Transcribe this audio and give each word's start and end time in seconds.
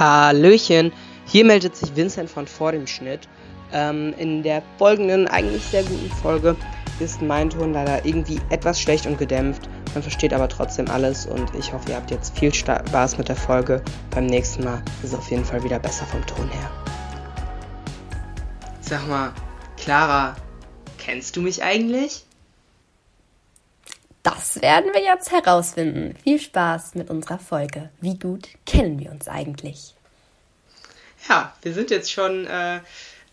Hallöchen, 0.00 0.92
hier 1.26 1.44
meldet 1.44 1.76
sich 1.76 1.94
Vincent 1.94 2.30
von 2.30 2.46
vor 2.46 2.72
dem 2.72 2.86
Schnitt. 2.86 3.28
Ähm, 3.70 4.14
in 4.16 4.42
der 4.42 4.62
folgenden, 4.78 5.28
eigentlich 5.28 5.62
sehr 5.62 5.82
guten 5.82 6.10
Folge 6.22 6.56
ist 7.00 7.20
mein 7.20 7.50
Ton 7.50 7.74
leider 7.74 8.04
irgendwie 8.06 8.40
etwas 8.48 8.80
schlecht 8.80 9.04
und 9.04 9.18
gedämpft. 9.18 9.68
Man 9.92 10.02
versteht 10.02 10.32
aber 10.32 10.48
trotzdem 10.48 10.88
alles 10.88 11.26
und 11.26 11.54
ich 11.54 11.74
hoffe, 11.74 11.90
ihr 11.90 11.96
habt 11.96 12.10
jetzt 12.10 12.38
viel 12.38 12.52
Spaß 12.52 13.18
mit 13.18 13.28
der 13.28 13.36
Folge. 13.36 13.82
Beim 14.10 14.24
nächsten 14.24 14.64
Mal 14.64 14.82
ist 15.02 15.12
es 15.12 15.18
auf 15.18 15.30
jeden 15.30 15.44
Fall 15.44 15.62
wieder 15.62 15.78
besser 15.78 16.06
vom 16.06 16.24
Ton 16.26 16.48
her. 16.48 16.70
Sag 18.80 19.06
mal, 19.06 19.32
Clara, 19.76 20.34
kennst 20.96 21.36
du 21.36 21.42
mich 21.42 21.62
eigentlich? 21.62 22.24
Das 24.40 24.62
werden 24.62 24.90
wir 24.94 25.02
jetzt 25.02 25.30
herausfinden. 25.32 26.16
Viel 26.24 26.40
Spaß 26.40 26.94
mit 26.94 27.10
unserer 27.10 27.38
Folge. 27.38 27.90
Wie 28.00 28.18
gut 28.18 28.48
kennen 28.64 28.98
wir 28.98 29.10
uns 29.10 29.28
eigentlich? 29.28 29.94
Ja, 31.28 31.54
wir 31.60 31.74
sind 31.74 31.90
jetzt 31.90 32.10
schon 32.10 32.46
äh, 32.46 32.80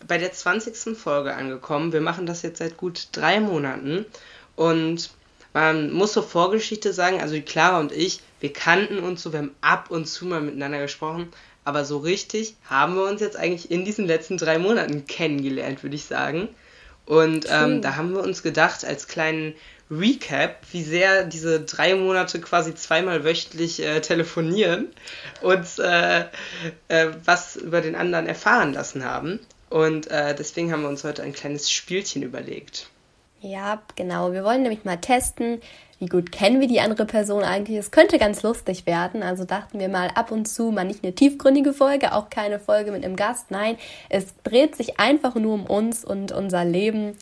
bei 0.06 0.18
der 0.18 0.32
20. 0.32 0.98
Folge 0.98 1.34
angekommen. 1.34 1.94
Wir 1.94 2.02
machen 2.02 2.26
das 2.26 2.42
jetzt 2.42 2.58
seit 2.58 2.76
gut 2.76 3.08
drei 3.12 3.40
Monaten. 3.40 4.04
Und 4.54 5.08
man 5.54 5.90
muss 5.92 6.12
zur 6.12 6.24
Vorgeschichte 6.24 6.92
sagen, 6.92 7.22
also 7.22 7.32
die 7.32 7.40
Clara 7.40 7.80
und 7.80 7.90
ich, 7.90 8.20
wir 8.40 8.52
kannten 8.52 8.98
uns 8.98 9.22
so, 9.22 9.32
wir 9.32 9.38
haben 9.38 9.54
ab 9.62 9.90
und 9.90 10.04
zu 10.04 10.26
mal 10.26 10.42
miteinander 10.42 10.80
gesprochen. 10.80 11.32
Aber 11.64 11.86
so 11.86 11.96
richtig 11.96 12.54
haben 12.68 12.96
wir 12.96 13.04
uns 13.04 13.22
jetzt 13.22 13.38
eigentlich 13.38 13.70
in 13.70 13.86
diesen 13.86 14.06
letzten 14.06 14.36
drei 14.36 14.58
Monaten 14.58 15.06
kennengelernt, 15.06 15.82
würde 15.82 15.96
ich 15.96 16.04
sagen. 16.04 16.50
Und 17.06 17.46
ähm, 17.48 17.80
da 17.80 17.96
haben 17.96 18.12
wir 18.12 18.22
uns 18.22 18.42
gedacht, 18.42 18.84
als 18.84 19.08
kleinen 19.08 19.54
Recap, 19.90 20.56
wie 20.72 20.82
sehr 20.82 21.24
diese 21.24 21.60
drei 21.60 21.94
Monate 21.94 22.40
quasi 22.40 22.74
zweimal 22.74 23.24
wöchentlich 23.24 23.82
äh, 23.82 24.00
telefonieren 24.00 24.88
und 25.40 25.66
äh, 25.78 26.20
äh, 26.88 27.08
was 27.24 27.56
über 27.56 27.80
den 27.80 27.94
anderen 27.94 28.26
erfahren 28.26 28.74
lassen 28.74 29.04
haben. 29.04 29.40
Und 29.70 30.10
äh, 30.10 30.34
deswegen 30.34 30.72
haben 30.72 30.82
wir 30.82 30.88
uns 30.88 31.04
heute 31.04 31.22
ein 31.22 31.32
kleines 31.32 31.70
Spielchen 31.70 32.22
überlegt. 32.22 32.88
Ja, 33.40 33.82
genau. 33.94 34.32
Wir 34.32 34.44
wollen 34.44 34.62
nämlich 34.62 34.84
mal 34.84 34.96
testen, 34.96 35.60
wie 36.00 36.06
gut 36.06 36.32
kennen 36.32 36.60
wir 36.60 36.68
die 36.68 36.80
andere 36.80 37.06
Person 37.06 37.42
eigentlich. 37.42 37.78
Es 37.78 37.90
könnte 37.90 38.18
ganz 38.18 38.42
lustig 38.42 38.86
werden. 38.86 39.22
Also 39.22 39.44
dachten 39.44 39.78
wir 39.78 39.88
mal 39.88 40.08
ab 40.14 40.30
und 40.32 40.46
zu 40.46 40.70
mal 40.70 40.84
nicht 40.84 41.04
eine 41.04 41.14
tiefgründige 41.14 41.72
Folge, 41.72 42.12
auch 42.12 42.30
keine 42.30 42.58
Folge 42.58 42.90
mit 42.90 43.04
einem 43.04 43.16
Gast. 43.16 43.50
Nein, 43.50 43.76
es 44.08 44.34
dreht 44.42 44.76
sich 44.76 44.98
einfach 44.98 45.34
nur 45.34 45.54
um 45.54 45.66
uns 45.66 46.04
und 46.04 46.32
unser 46.32 46.64
Leben. 46.64 47.16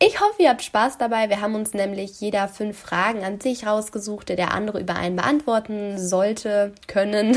Ich 0.00 0.20
hoffe, 0.20 0.42
ihr 0.42 0.50
habt 0.50 0.62
Spaß 0.62 0.98
dabei. 0.98 1.28
Wir 1.28 1.40
haben 1.40 1.54
uns 1.54 1.72
nämlich 1.72 2.20
jeder 2.20 2.48
fünf 2.48 2.78
Fragen 2.78 3.24
an 3.24 3.40
sich 3.40 3.66
rausgesucht, 3.66 4.28
die 4.28 4.36
der 4.36 4.52
andere 4.52 4.80
über 4.80 4.96
einen 4.96 5.16
beantworten 5.16 5.98
sollte, 5.98 6.72
können. 6.86 7.36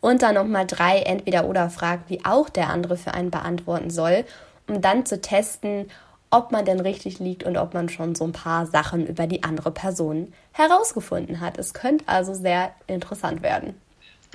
Und 0.00 0.22
dann 0.22 0.34
nochmal 0.34 0.66
drei 0.66 0.98
Entweder-Oder-Fragen, 1.00 2.04
die 2.08 2.24
auch 2.24 2.48
der 2.48 2.70
andere 2.70 2.96
für 2.96 3.14
einen 3.14 3.30
beantworten 3.30 3.88
soll, 3.88 4.24
um 4.66 4.80
dann 4.80 5.06
zu 5.06 5.20
testen, 5.20 5.88
ob 6.28 6.50
man 6.50 6.64
denn 6.64 6.80
richtig 6.80 7.20
liegt 7.20 7.44
und 7.44 7.56
ob 7.56 7.72
man 7.72 7.88
schon 7.88 8.16
so 8.16 8.24
ein 8.24 8.32
paar 8.32 8.66
Sachen 8.66 9.06
über 9.06 9.28
die 9.28 9.44
andere 9.44 9.70
Person 9.70 10.32
herausgefunden 10.52 11.40
hat. 11.40 11.56
Es 11.56 11.72
könnte 11.72 12.08
also 12.08 12.34
sehr 12.34 12.72
interessant 12.88 13.42
werden. 13.42 13.74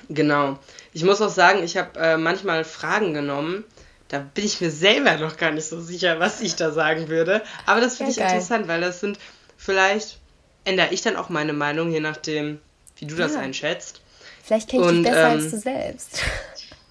Genau. 0.08 0.58
Ich 0.94 1.04
muss 1.04 1.22
auch 1.22 1.30
sagen, 1.30 1.64
ich 1.64 1.76
habe 1.76 2.00
äh, 2.00 2.18
manchmal 2.18 2.64
Fragen 2.64 3.14
genommen, 3.14 3.66
da 4.10 4.20
bin 4.20 4.46
ich 4.46 4.62
mir 4.62 4.72
selber 4.72 5.18
noch 5.18 5.38
gar 5.38 5.52
nicht 5.52 5.68
so 5.68 5.82
sicher, 5.82 6.20
was 6.20 6.42
ich 6.42 6.56
da 6.56 6.72
sagen 6.72 7.10
würde. 7.10 7.42
Aber 7.66 7.82
das 7.82 7.98
finde 7.98 8.12
ich 8.12 8.18
geil. 8.18 8.28
interessant, 8.28 8.68
weil 8.68 8.82
das 8.82 9.00
sind 9.00 9.18
vielleicht 9.58 10.20
ändere 10.64 10.90
ich 10.92 11.02
dann 11.02 11.16
auch 11.16 11.30
meine 11.30 11.54
Meinung, 11.54 11.92
je 11.92 12.00
nachdem, 12.00 12.60
wie 12.98 13.06
du 13.06 13.16
das 13.16 13.36
einschätzt. 13.36 14.02
Vielleicht 14.44 14.70
kenne 14.70 14.86
ich 14.86 14.92
dich 14.92 15.04
besser 15.04 15.32
ähm, 15.32 15.40
als 15.40 15.52
du 15.52 15.58
selbst. 15.58 16.22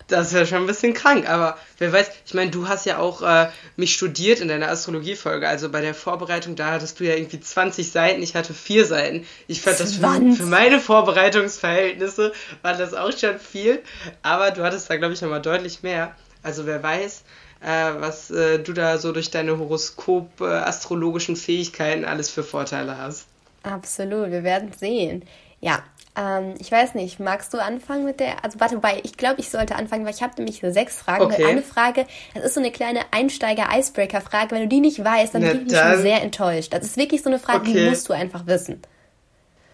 Das 0.09 0.33
wäre 0.33 0.47
schon 0.47 0.59
ein 0.59 0.67
bisschen 0.69 0.94
krank, 0.94 1.28
aber 1.28 1.59
wer 1.78 1.92
weiß, 1.92 2.12
ich 2.25 2.33
meine, 2.33 2.53
du 2.53 2.69
hast 2.69 2.87
ja 2.87 2.98
auch 2.98 3.22
äh, 3.22 3.48
mich 3.75 3.92
studiert 3.92 4.39
in 4.39 4.47
deiner 4.47 4.69
Astrologiefolge, 4.69 5.48
also 5.48 5.69
bei 5.69 5.81
der 5.81 5.94
Vorbereitung, 5.94 6.55
da 6.55 6.71
hattest 6.71 7.00
du 7.00 7.05
ja 7.05 7.16
irgendwie 7.16 7.41
20 7.41 7.91
Seiten, 7.91 8.22
ich 8.22 8.37
hatte 8.37 8.55
vier 8.55 8.87
Seiten. 8.87 9.26
Ich 9.49 9.62
fand 9.62 9.78
20. 9.78 10.00
das 10.00 10.16
für, 10.16 10.32
für, 10.37 10.43
meine 10.44 10.78
Vorbereitungsverhältnisse 10.78 12.32
war 12.62 12.75
das 12.75 12.94
auch 12.94 13.10
schon 13.19 13.41
viel, 13.41 13.82
aber 14.22 14.53
du 14.53 14.62
hattest 14.62 14.88
da, 14.88 14.97
glaube 14.97 15.15
ich, 15.15 15.22
nochmal 15.22 15.43
deutlich 15.43 15.82
mehr. 15.82 16.15
Also 16.47 16.65
wer 16.65 16.81
weiß, 16.81 17.25
äh, 17.61 17.67
was 17.99 18.31
äh, 18.31 18.61
du 18.61 18.73
da 18.73 18.99
so 18.99 19.11
durch 19.11 19.33
deine 19.33 19.59
Horoskop-astrologischen 19.59 21.34
äh, 21.34 21.39
Fähigkeiten 21.39 22.05
alles 22.05 22.31
für 22.31 22.45
Vorteile 22.45 22.97
hast. 22.99 23.27
Absolut, 23.65 24.31
wir 24.31 24.45
werden 24.45 24.71
sehen. 24.73 25.25
Ja, 25.61 25.83
ähm, 26.17 26.55
ich 26.61 26.71
weiß 26.71 26.95
nicht, 26.95 27.19
magst 27.19 27.53
du 27.53 27.59
anfangen 27.59 28.05
mit 28.05 28.21
der, 28.21 28.45
also 28.45 28.61
warte, 28.61 28.77
wobei, 28.77 29.01
ich 29.03 29.17
glaube, 29.17 29.41
ich 29.41 29.51
sollte 29.51 29.75
anfangen, 29.75 30.05
weil 30.05 30.15
ich 30.15 30.23
habe 30.23 30.35
nämlich 30.37 30.61
so 30.61 30.71
sechs 30.71 30.99
Fragen. 30.99 31.25
Okay. 31.25 31.47
Eine 31.47 31.62
Frage, 31.62 32.06
das 32.33 32.45
ist 32.45 32.55
so 32.55 32.61
eine 32.61 32.71
kleine 32.71 33.01
Einsteiger-Icebreaker-Frage, 33.11 34.53
wenn 34.53 34.62
du 34.62 34.69
die 34.69 34.81
nicht 34.81 35.05
weißt, 35.05 35.35
dann 35.35 35.43
bin 35.43 35.67
ich 35.67 35.77
schon 35.77 36.01
sehr 36.01 36.23
enttäuscht. 36.23 36.73
Das 36.73 36.85
ist 36.85 36.97
wirklich 36.97 37.25
so 37.25 37.29
eine 37.29 37.41
Frage, 37.41 37.62
okay. 37.62 37.73
die 37.73 37.89
musst 37.91 38.09
du 38.09 38.12
einfach 38.12 38.47
wissen. 38.47 38.81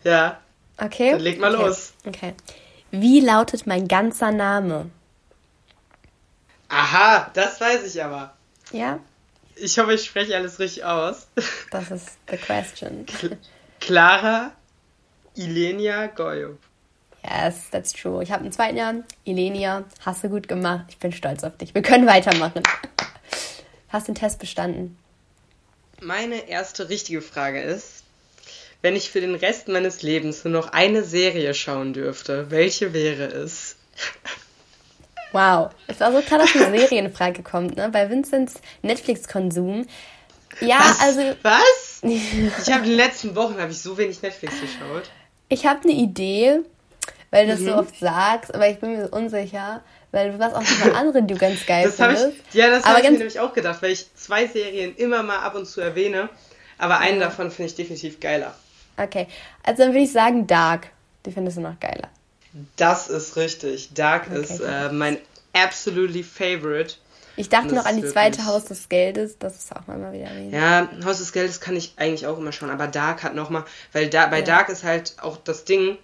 Ja. 0.05 0.39
Okay? 0.79 1.11
Dann 1.11 1.21
leg 1.21 1.39
mal 1.39 1.55
okay. 1.55 1.67
los. 1.67 1.93
Okay. 2.07 2.33
Wie 2.91 3.21
lautet 3.21 3.67
mein 3.67 3.89
ganzer 3.89 4.33
Name? 4.33 4.87
Aha, 6.73 7.31
das 7.35 7.61
weiß 7.61 7.85
ich 7.85 8.03
aber. 8.03 8.35
Ja? 8.73 8.99
Ich 9.57 9.79
hoffe, 9.79 9.93
ich 9.93 10.05
spreche 10.07 10.35
alles 10.35 10.59
richtig 10.59 10.85
aus. 10.85 11.27
Das 11.71 11.91
ist 11.91 12.17
the 12.31 12.39
question. 12.39 13.05
Clara 13.81 14.53
Ilenia 15.35 16.07
Goyub. 16.07 16.59
Yes, 17.23 17.69
that's 17.71 17.93
true. 17.93 18.23
Ich 18.23 18.33
habe 18.33 18.43
einen 18.43 18.53
zweiten 18.53 18.79
Jahr. 18.79 18.95
Ilenia, 19.25 19.85
hast 20.01 20.25
du 20.25 20.31
gut 20.31 20.49
gemacht. 20.49 20.87
Ich 20.89 20.99
bin 20.99 21.13
stolz 21.13 21.45
auf 21.45 21.59
dich. 21.59 21.75
Wir 21.75 21.83
können 21.83 22.07
weitermachen. 22.07 22.63
Hast 23.91 24.09
den 24.09 24.15
Test 24.15 24.39
bestanden. 24.39 24.97
Meine 26.01 26.49
erste 26.49 26.89
richtige 26.89 27.21
Frage 27.21 27.61
ist, 27.61 28.05
wenn 28.81 28.97
ich 28.97 29.11
für 29.11 29.21
den 29.21 29.35
Rest 29.35 29.69
meines 29.69 30.01
Lebens 30.01 30.45
nur 30.45 30.53
noch 30.55 30.73
eine 30.73 31.05
Serie 31.05 31.53
schauen 31.53 31.93
dürfte, 31.93 32.51
welche 32.51 32.95
wäre 32.95 33.27
es? 33.27 33.77
Wow, 35.33 35.71
es 35.87 36.01
war 36.01 36.13
so 36.13 36.21
klar, 36.21 36.41
dass 36.41 36.55
eine 36.55 36.79
Serienfrage 36.79 37.43
kommt, 37.43 37.77
ne? 37.77 37.89
Bei 37.91 38.09
Vincents 38.09 38.61
Netflix-Konsum. 38.83 39.87
Ja, 40.61 40.79
Was? 40.79 41.01
also. 41.01 41.21
Was? 41.43 42.01
ich 42.03 42.73
habe 42.73 42.85
in 42.85 42.91
den 42.91 42.97
letzten 42.97 43.35
Wochen 43.35 43.59
habe 43.59 43.73
ich 43.73 43.81
so 43.81 43.97
wenig 43.97 44.21
Netflix 44.23 44.61
geschaut. 44.61 45.11
Ich 45.49 45.67
habe 45.67 45.83
eine 45.85 45.93
Idee, 45.93 46.61
weil 47.31 47.47
du 47.47 47.53
das 47.53 47.61
mhm. 47.61 47.67
so 47.67 47.77
oft 47.77 47.99
sagst, 47.99 48.55
aber 48.55 48.69
ich 48.69 48.79
bin 48.79 48.93
mir 48.93 49.09
so 49.09 49.17
unsicher, 49.17 49.83
weil 50.11 50.33
du 50.33 50.39
was 50.39 50.53
auch 50.53 50.61
noch 50.61 50.95
andere, 50.95 51.23
die 51.23 51.35
du 51.35 51.41
ganz 51.41 51.65
geil 51.65 51.85
das 51.85 51.97
findest. 51.97 52.33
Ich, 52.49 52.55
ja, 52.55 52.69
das 52.69 52.85
habe 52.85 53.01
ich 53.01 53.11
mir 53.11 53.19
nämlich 53.19 53.41
auch 53.41 53.55
gedacht, 53.55 53.81
weil 53.83 53.93
ich 53.93 54.15
zwei 54.15 54.47
Serien 54.47 54.95
immer 54.97 55.23
mal 55.23 55.39
ab 55.39 55.55
und 55.55 55.67
zu 55.67 55.81
erwähne, 55.81 56.29
aber 56.79 56.99
einen 56.99 57.21
ja. 57.21 57.27
davon 57.29 57.51
finde 57.51 57.71
ich 57.71 57.75
definitiv 57.75 58.21
geiler. 58.21 58.55
Okay, 58.97 59.27
also 59.63 59.83
dann 59.83 59.93
würde 59.93 60.05
ich 60.05 60.13
sagen 60.13 60.47
Dark. 60.47 60.89
Die 61.25 61.31
findest 61.31 61.57
du 61.57 61.61
noch 61.61 61.79
geiler. 61.79 62.09
Das 62.77 63.09
ist 63.09 63.37
richtig. 63.37 63.95
Dark 63.95 64.27
okay, 64.31 64.41
ist 64.41 64.61
äh, 64.61 64.91
mein 64.91 65.19
absolutely 65.53 66.23
favorite. 66.23 66.95
Ich 67.37 67.49
dachte 67.49 67.75
noch 67.75 67.87
an 67.87 68.01
die 68.01 68.07
zweite 68.07 68.45
Haus 68.45 68.67
des 68.67 68.91
Geldes, 68.91 69.39
das 69.39 69.57
ist 69.57 69.75
auch 69.75 69.87
mal 69.87 70.13
wieder 70.13 70.25
erwähnt. 70.25 70.53
Ja, 70.53 70.89
Haus 71.05 71.19
des 71.19 71.33
Geldes 71.33 71.61
kann 71.61 71.77
ich 71.77 71.95
eigentlich 71.97 72.27
auch 72.27 72.37
immer 72.37 72.53
schauen, 72.53 72.69
aber 72.69 72.87
Dark 72.87 73.23
hat 73.23 73.35
nochmal, 73.35 73.65
weil 73.93 74.11
da, 74.11 74.27
bei 74.27 74.41
ja. 74.41 74.45
Dark 74.45 74.69
ist 74.69 74.85
halt 74.85 75.15
auch 75.23 75.39
das 75.39 75.65
Ding, 75.65 75.97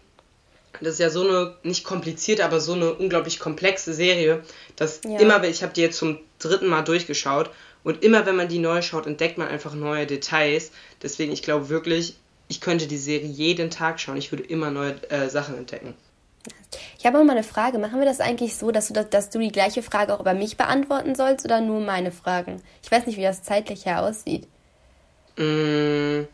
das 0.80 0.94
ist 0.94 1.00
ja 1.00 1.10
so 1.10 1.28
eine, 1.28 1.54
nicht 1.62 1.84
komplizierte, 1.84 2.44
aber 2.44 2.60
so 2.60 2.72
eine 2.72 2.94
unglaublich 2.94 3.38
komplexe 3.38 3.92
Serie, 3.92 4.42
dass 4.76 5.00
ja. 5.04 5.18
immer, 5.18 5.44
ich 5.44 5.62
habe 5.62 5.74
die 5.74 5.82
jetzt 5.82 5.98
zum 5.98 6.18
dritten 6.38 6.66
Mal 6.66 6.82
durchgeschaut 6.82 7.50
und 7.84 8.02
immer, 8.02 8.24
wenn 8.24 8.36
man 8.36 8.48
die 8.48 8.58
neu 8.58 8.80
schaut, 8.80 9.06
entdeckt 9.06 9.38
man 9.38 9.48
einfach 9.48 9.74
neue 9.74 10.06
Details. 10.06 10.70
Deswegen, 11.02 11.32
ich 11.32 11.42
glaube 11.42 11.68
wirklich, 11.68 12.16
ich 12.48 12.60
könnte 12.60 12.86
die 12.86 12.98
Serie 12.98 13.28
jeden 13.28 13.70
Tag 13.70 14.00
schauen, 14.00 14.16
ich 14.16 14.32
würde 14.32 14.44
immer 14.44 14.70
neue 14.70 14.94
äh, 15.10 15.28
Sachen 15.28 15.56
entdecken. 15.58 15.94
Ich 16.98 17.06
habe 17.06 17.18
auch 17.18 17.24
mal 17.24 17.32
eine 17.32 17.42
Frage. 17.42 17.78
Machen 17.78 17.98
wir 17.98 18.06
das 18.06 18.20
eigentlich 18.20 18.56
so, 18.56 18.70
dass 18.70 18.88
du, 18.88 18.94
das, 18.94 19.10
dass 19.10 19.30
du 19.30 19.38
die 19.38 19.52
gleiche 19.52 19.82
Frage 19.82 20.14
auch 20.14 20.20
über 20.20 20.34
mich 20.34 20.56
beantworten 20.56 21.14
sollst 21.14 21.44
oder 21.44 21.60
nur 21.60 21.80
meine 21.80 22.12
Fragen? 22.12 22.62
Ich 22.82 22.90
weiß 22.90 23.06
nicht, 23.06 23.16
wie 23.16 23.22
das 23.22 23.42
zeitlich 23.42 23.86
her 23.86 24.02
aussieht. 24.02 24.46
Mm. 25.36 26.26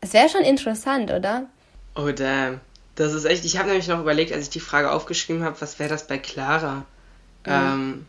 Es 0.00 0.12
wäre 0.12 0.28
schon 0.28 0.42
interessant, 0.42 1.10
oder? 1.10 1.46
Oh, 1.94 2.10
damn. 2.10 2.60
Das 2.94 3.12
ist 3.12 3.24
echt. 3.24 3.44
Ich 3.44 3.58
habe 3.58 3.68
nämlich 3.68 3.88
noch 3.88 4.00
überlegt, 4.00 4.32
als 4.32 4.44
ich 4.44 4.50
die 4.50 4.60
Frage 4.60 4.90
aufgeschrieben 4.90 5.44
habe, 5.44 5.60
was 5.60 5.78
wäre 5.78 5.90
das 5.90 6.06
bei 6.06 6.18
Clara? 6.18 6.84
Mhm. 7.44 7.52
Ähm, 7.52 8.06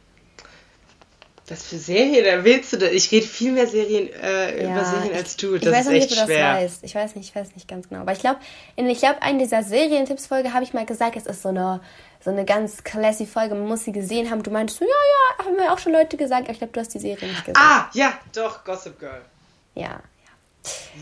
was 1.49 1.63
für 1.63 1.77
Serien 1.77 2.25
da 2.25 2.43
willst 2.43 2.73
du 2.73 2.77
da? 2.77 2.87
Ich 2.87 3.09
rede 3.11 3.25
viel 3.25 3.53
mehr 3.53 3.67
Serien 3.67 4.09
äh, 4.11 4.63
ja, 4.63 4.71
über 4.71 4.83
Serien 4.83 5.13
als 5.13 5.37
du. 5.37 5.57
Das 5.57 5.63
ich 5.63 5.71
weiß 5.71 5.85
ist 5.85 5.91
nicht, 5.91 6.11
echt 6.11 6.11
ob 6.11 6.27
du 6.27 6.33
schwer. 6.33 6.53
das 6.53 6.63
weißt. 6.63 6.83
Ich 6.83 6.95
weiß 6.95 7.15
nicht, 7.15 7.29
ich 7.29 7.35
weiß 7.35 7.55
nicht 7.55 7.67
ganz 7.69 7.87
genau. 7.87 8.01
Aber 8.01 8.11
ich 8.11 8.19
glaube, 8.19 8.39
in 8.75 8.89
ich 8.89 8.99
glaube, 8.99 9.19
in 9.29 9.39
dieser 9.39 9.63
Serientipps-Folge 9.63 10.53
habe 10.53 10.65
ich 10.65 10.73
mal 10.73 10.85
gesagt, 10.85 11.15
es 11.15 11.25
ist 11.25 11.41
so 11.41 11.49
eine, 11.49 11.79
so 12.23 12.31
eine 12.31 12.43
ganz 12.43 12.83
classy 12.83 13.25
Folge, 13.25 13.55
man 13.55 13.67
muss 13.67 13.85
sie 13.85 13.93
gesehen 13.93 14.29
haben. 14.29 14.43
Du 14.43 14.51
meintest 14.51 14.79
so, 14.79 14.85
ja, 14.85 14.91
ja, 14.91 15.45
haben 15.45 15.55
mir 15.55 15.71
auch 15.71 15.79
schon 15.79 15.93
Leute 15.93 16.17
gesagt, 16.17 16.43
aber 16.43 16.51
ich 16.51 16.57
glaube, 16.57 16.73
du 16.73 16.79
hast 16.81 16.93
die 16.93 16.99
Serie 16.99 17.29
nicht 17.29 17.45
gesehen. 17.45 17.55
Ah, 17.57 17.89
ja, 17.93 18.19
doch, 18.35 18.65
Gossip 18.65 18.99
Girl. 18.99 19.21
Ja, 19.75 20.01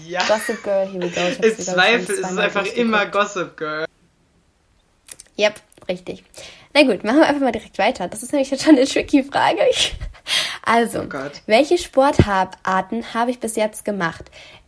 ja. 0.04 0.20
ja. 0.20 0.24
Gossip 0.28 0.64
Girl, 0.64 0.88
here 0.88 1.02
we 1.02 1.10
go. 1.10 1.22
Im 1.48 1.58
Zweifel 1.60 2.16
ist 2.16 2.32
es 2.32 2.38
einfach 2.38 2.66
immer 2.68 3.08
Gossip 3.08 3.58
Girl. 3.58 3.86
Yep, 5.40 5.56
richtig. 5.90 6.24
Na 6.76 6.84
gut, 6.84 7.04
machen 7.04 7.18
wir 7.18 7.26
einfach 7.26 7.42
mal 7.42 7.52
direkt 7.52 7.80
weiter. 7.80 8.08
Das 8.08 8.22
ist 8.22 8.32
nämlich 8.32 8.52
jetzt 8.52 8.64
schon 8.64 8.76
eine 8.76 8.86
tricky 8.86 9.24
Frage. 9.24 9.62
Also, 10.66 11.02
oh 11.02 11.30
welche 11.46 11.78
Sportarten 11.78 13.14
habe 13.14 13.32
ich 13.32 13.40
bis 13.40 13.56
jetzt 13.56 13.86
gemacht? 13.86 14.26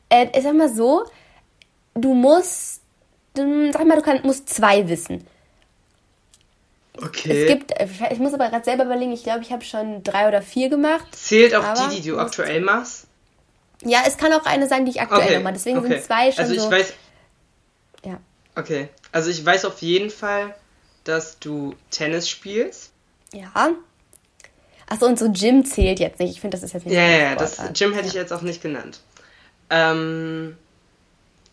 Äh, 0.10 0.28
ich 0.36 0.44
sag 0.44 0.54
mal 0.54 0.74
so, 0.74 1.06
du 1.96 2.14
musst, 2.14 2.82
sag 3.36 3.86
mal, 3.86 3.96
du 3.96 4.04
kann, 4.04 4.22
musst 4.24 4.48
zwei 4.50 4.88
wissen. 4.88 5.26
Okay. 6.96 7.44
Es 7.44 7.48
gibt, 7.48 7.74
ich 8.12 8.20
muss 8.20 8.34
aber 8.34 8.50
gerade 8.50 8.64
selber 8.64 8.86
überlegen, 8.86 9.12
ich 9.12 9.24
glaube, 9.24 9.42
ich 9.42 9.52
habe 9.52 9.64
schon 9.64 10.04
drei 10.04 10.28
oder 10.28 10.42
vier 10.42 10.70
gemacht. 10.70 11.06
Zählt 11.12 11.54
auch 11.56 11.74
die, 11.90 12.02
die 12.02 12.10
du 12.10 12.20
aktuell 12.20 12.62
machst? 12.62 13.08
Ja, 13.84 14.04
es 14.08 14.18
kann 14.18 14.34
auch 14.34 14.46
eine 14.46 14.68
sein, 14.68 14.86
die 14.86 14.92
ich 14.92 15.02
aktuell 15.02 15.36
okay. 15.36 15.40
mache. 15.40 15.54
Deswegen 15.54 15.80
okay. 15.80 15.90
sind 15.90 16.04
zwei 16.04 16.32
schon 16.32 16.44
also 16.44 16.54
ich 16.54 16.62
so. 16.62 16.72
Weiß, 16.72 16.94
ja. 18.06 18.20
Okay. 18.56 18.90
Also 19.12 19.30
ich 19.30 19.46
weiß 19.46 19.66
auf 19.66 19.82
jeden 19.82 20.10
Fall, 20.10 20.56
dass 21.04 21.38
du 21.40 21.76
Tennis 21.92 22.30
spielst. 22.30 22.92
Ja. 23.34 23.52
Achso, 24.88 25.06
und 25.06 25.20
so 25.20 25.32
Gym 25.32 25.66
zählt 25.66 26.00
jetzt 26.00 26.20
nicht. 26.20 26.32
Ich 26.32 26.42
finde, 26.42 26.58
das 26.58 26.64
ist 26.64 26.74
jetzt 26.74 26.86
nicht 26.86 26.96
Ja, 26.96 27.02
ja, 27.02 27.18
ja, 27.18 27.36
das 27.36 27.58
Gym 27.74 27.94
hätte 27.94 28.06
ja. 28.06 28.08
ich 28.08 28.14
jetzt 28.14 28.34
auch 28.34 28.42
nicht 28.42 28.62
genannt. 28.62 29.02
Ähm, 29.70 30.58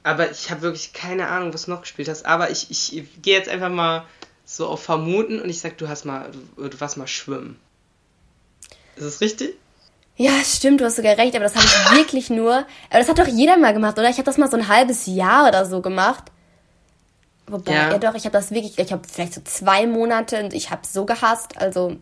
aber 0.04 0.30
ich 0.30 0.50
habe 0.50 0.62
wirklich 0.62 0.92
keine 0.92 1.28
Ahnung, 1.28 1.52
was 1.52 1.64
du 1.64 1.72
noch 1.72 1.80
gespielt 1.80 2.08
hast. 2.08 2.26
Aber 2.26 2.50
ich, 2.50 2.70
ich 2.70 3.08
gehe 3.22 3.36
jetzt 3.36 3.48
einfach 3.48 3.70
mal 3.70 4.04
so 4.44 4.68
auf 4.68 4.82
Vermuten 4.82 5.40
und 5.40 5.48
ich 5.48 5.60
sag, 5.60 5.78
du 5.78 5.88
hast 5.88 6.04
mal, 6.04 6.30
du, 6.56 6.68
du 6.68 6.80
warst 6.80 6.96
mal 6.96 7.08
schwimmen. 7.08 7.58
Ist 8.96 9.06
das 9.06 9.20
richtig? 9.20 9.56
Ja, 10.16 10.44
stimmt, 10.44 10.80
du 10.80 10.84
hast 10.84 10.96
sogar 10.96 11.18
recht, 11.18 11.34
aber 11.34 11.44
das 11.44 11.56
habe 11.56 11.64
ich 11.64 11.98
wirklich 11.98 12.30
nur. 12.30 12.54
Aber 12.90 12.98
das 12.98 13.08
hat 13.08 13.18
doch 13.18 13.26
jeder 13.26 13.56
mal 13.56 13.72
gemacht, 13.72 13.98
oder? 13.98 14.08
Ich 14.10 14.16
habe 14.16 14.24
das 14.24 14.38
mal 14.38 14.48
so 14.48 14.56
ein 14.56 14.68
halbes 14.68 15.06
Jahr 15.06 15.48
oder 15.48 15.66
so 15.66 15.80
gemacht. 15.80 16.24
Wobei, 17.46 17.72
ja, 17.72 17.90
ja 17.90 17.98
doch, 17.98 18.14
ich 18.14 18.24
habe 18.24 18.32
das 18.32 18.52
wirklich, 18.52 18.78
ich 18.78 18.90
habe 18.90 19.06
vielleicht 19.06 19.34
so 19.34 19.42
zwei 19.42 19.86
Monate 19.86 20.42
und 20.42 20.54
ich 20.54 20.70
habe 20.70 20.80
so 20.86 21.04
gehasst. 21.04 21.58
Also, 21.58 21.96